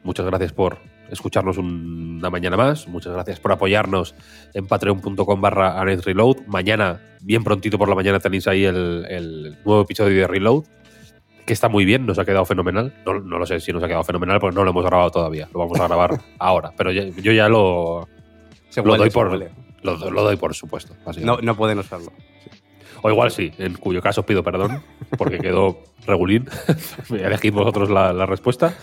muchas 0.03 0.27
gracias 0.27 0.53
por 0.53 0.79
escucharnos 1.09 1.59
una 1.59 2.29
mañana 2.29 2.57
más. 2.57 2.89
Muchas 2.89 3.13
gracias 3.13 3.39
por 3.39 3.53
apoyarnos 3.53 4.17
en 4.53 4.67
patreon.com 4.67 5.41
barra 5.41 5.85
Reload. 5.85 6.39
Mañana, 6.49 7.01
bien 7.21 7.45
prontito 7.45 7.79
por 7.79 7.89
la 7.89 7.95
mañana, 7.95 8.19
tenéis 8.19 8.49
ahí 8.49 8.65
el, 8.65 9.07
el, 9.09 9.59
nuevo 9.65 9.83
episodio 9.83 10.23
de 10.23 10.27
Reload, 10.27 10.65
que 11.47 11.53
está 11.53 11.69
muy 11.69 11.85
bien, 11.85 12.07
nos 12.07 12.19
ha 12.19 12.25
quedado 12.25 12.45
fenomenal. 12.45 12.95
No, 13.05 13.21
no, 13.21 13.39
lo 13.39 13.47
sé 13.47 13.61
si 13.61 13.73
nos 13.73 13.83
ha 13.83 13.87
quedado 13.87 14.05
fenomenal, 14.05 14.39
porque 14.41 14.55
no 14.55 14.65
lo 14.65 14.71
hemos 14.71 14.85
grabado 14.85 15.11
todavía. 15.11 15.49
Lo 15.53 15.61
vamos 15.61 15.79
a 15.81 15.87
grabar 15.87 16.21
ahora, 16.39 16.73
pero 16.77 16.93
ya, 16.93 17.05
yo 17.05 17.33
ya 17.33 17.49
lo, 17.49 18.09
Se 18.69 18.83
lo, 18.83 18.93
huele, 18.93 19.05
doy 19.05 19.11
por, 19.11 19.39
lo, 19.83 20.11
lo 20.11 20.23
doy 20.23 20.37
por 20.37 20.55
supuesto. 20.55 20.95
No, 21.21 21.39
no 21.39 21.57
pueden 21.57 21.79
usarlo. 21.79 22.13
O 23.03 23.11
igual 23.11 23.33
sí, 23.33 23.53
en 23.59 23.75
cuyo 23.75 24.01
caso 24.01 24.25
pido 24.25 24.45
perdón, 24.45 24.83
porque 25.19 25.39
quedó 25.39 25.83
regulín. 26.07 26.49
Elegid 27.11 27.53
vosotros 27.53 27.91
la, 27.91 28.13
la 28.13 28.27
respuesta. 28.27 28.75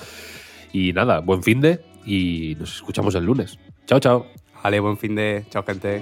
Y 0.74 0.94
nada, 0.94 1.20
buen 1.20 1.42
fin 1.42 1.62
de 1.62 1.82
y 2.06 2.56
nos 2.60 2.76
escuchamos 2.76 3.16
el 3.16 3.26
lunes. 3.26 3.58
Chao, 3.86 4.00
chao. 4.00 4.26
Vale, 4.64 4.80
buen 4.80 4.98
fin 4.98 5.16
de. 5.16 5.46
Chao, 5.50 5.64
gente. 5.64 6.02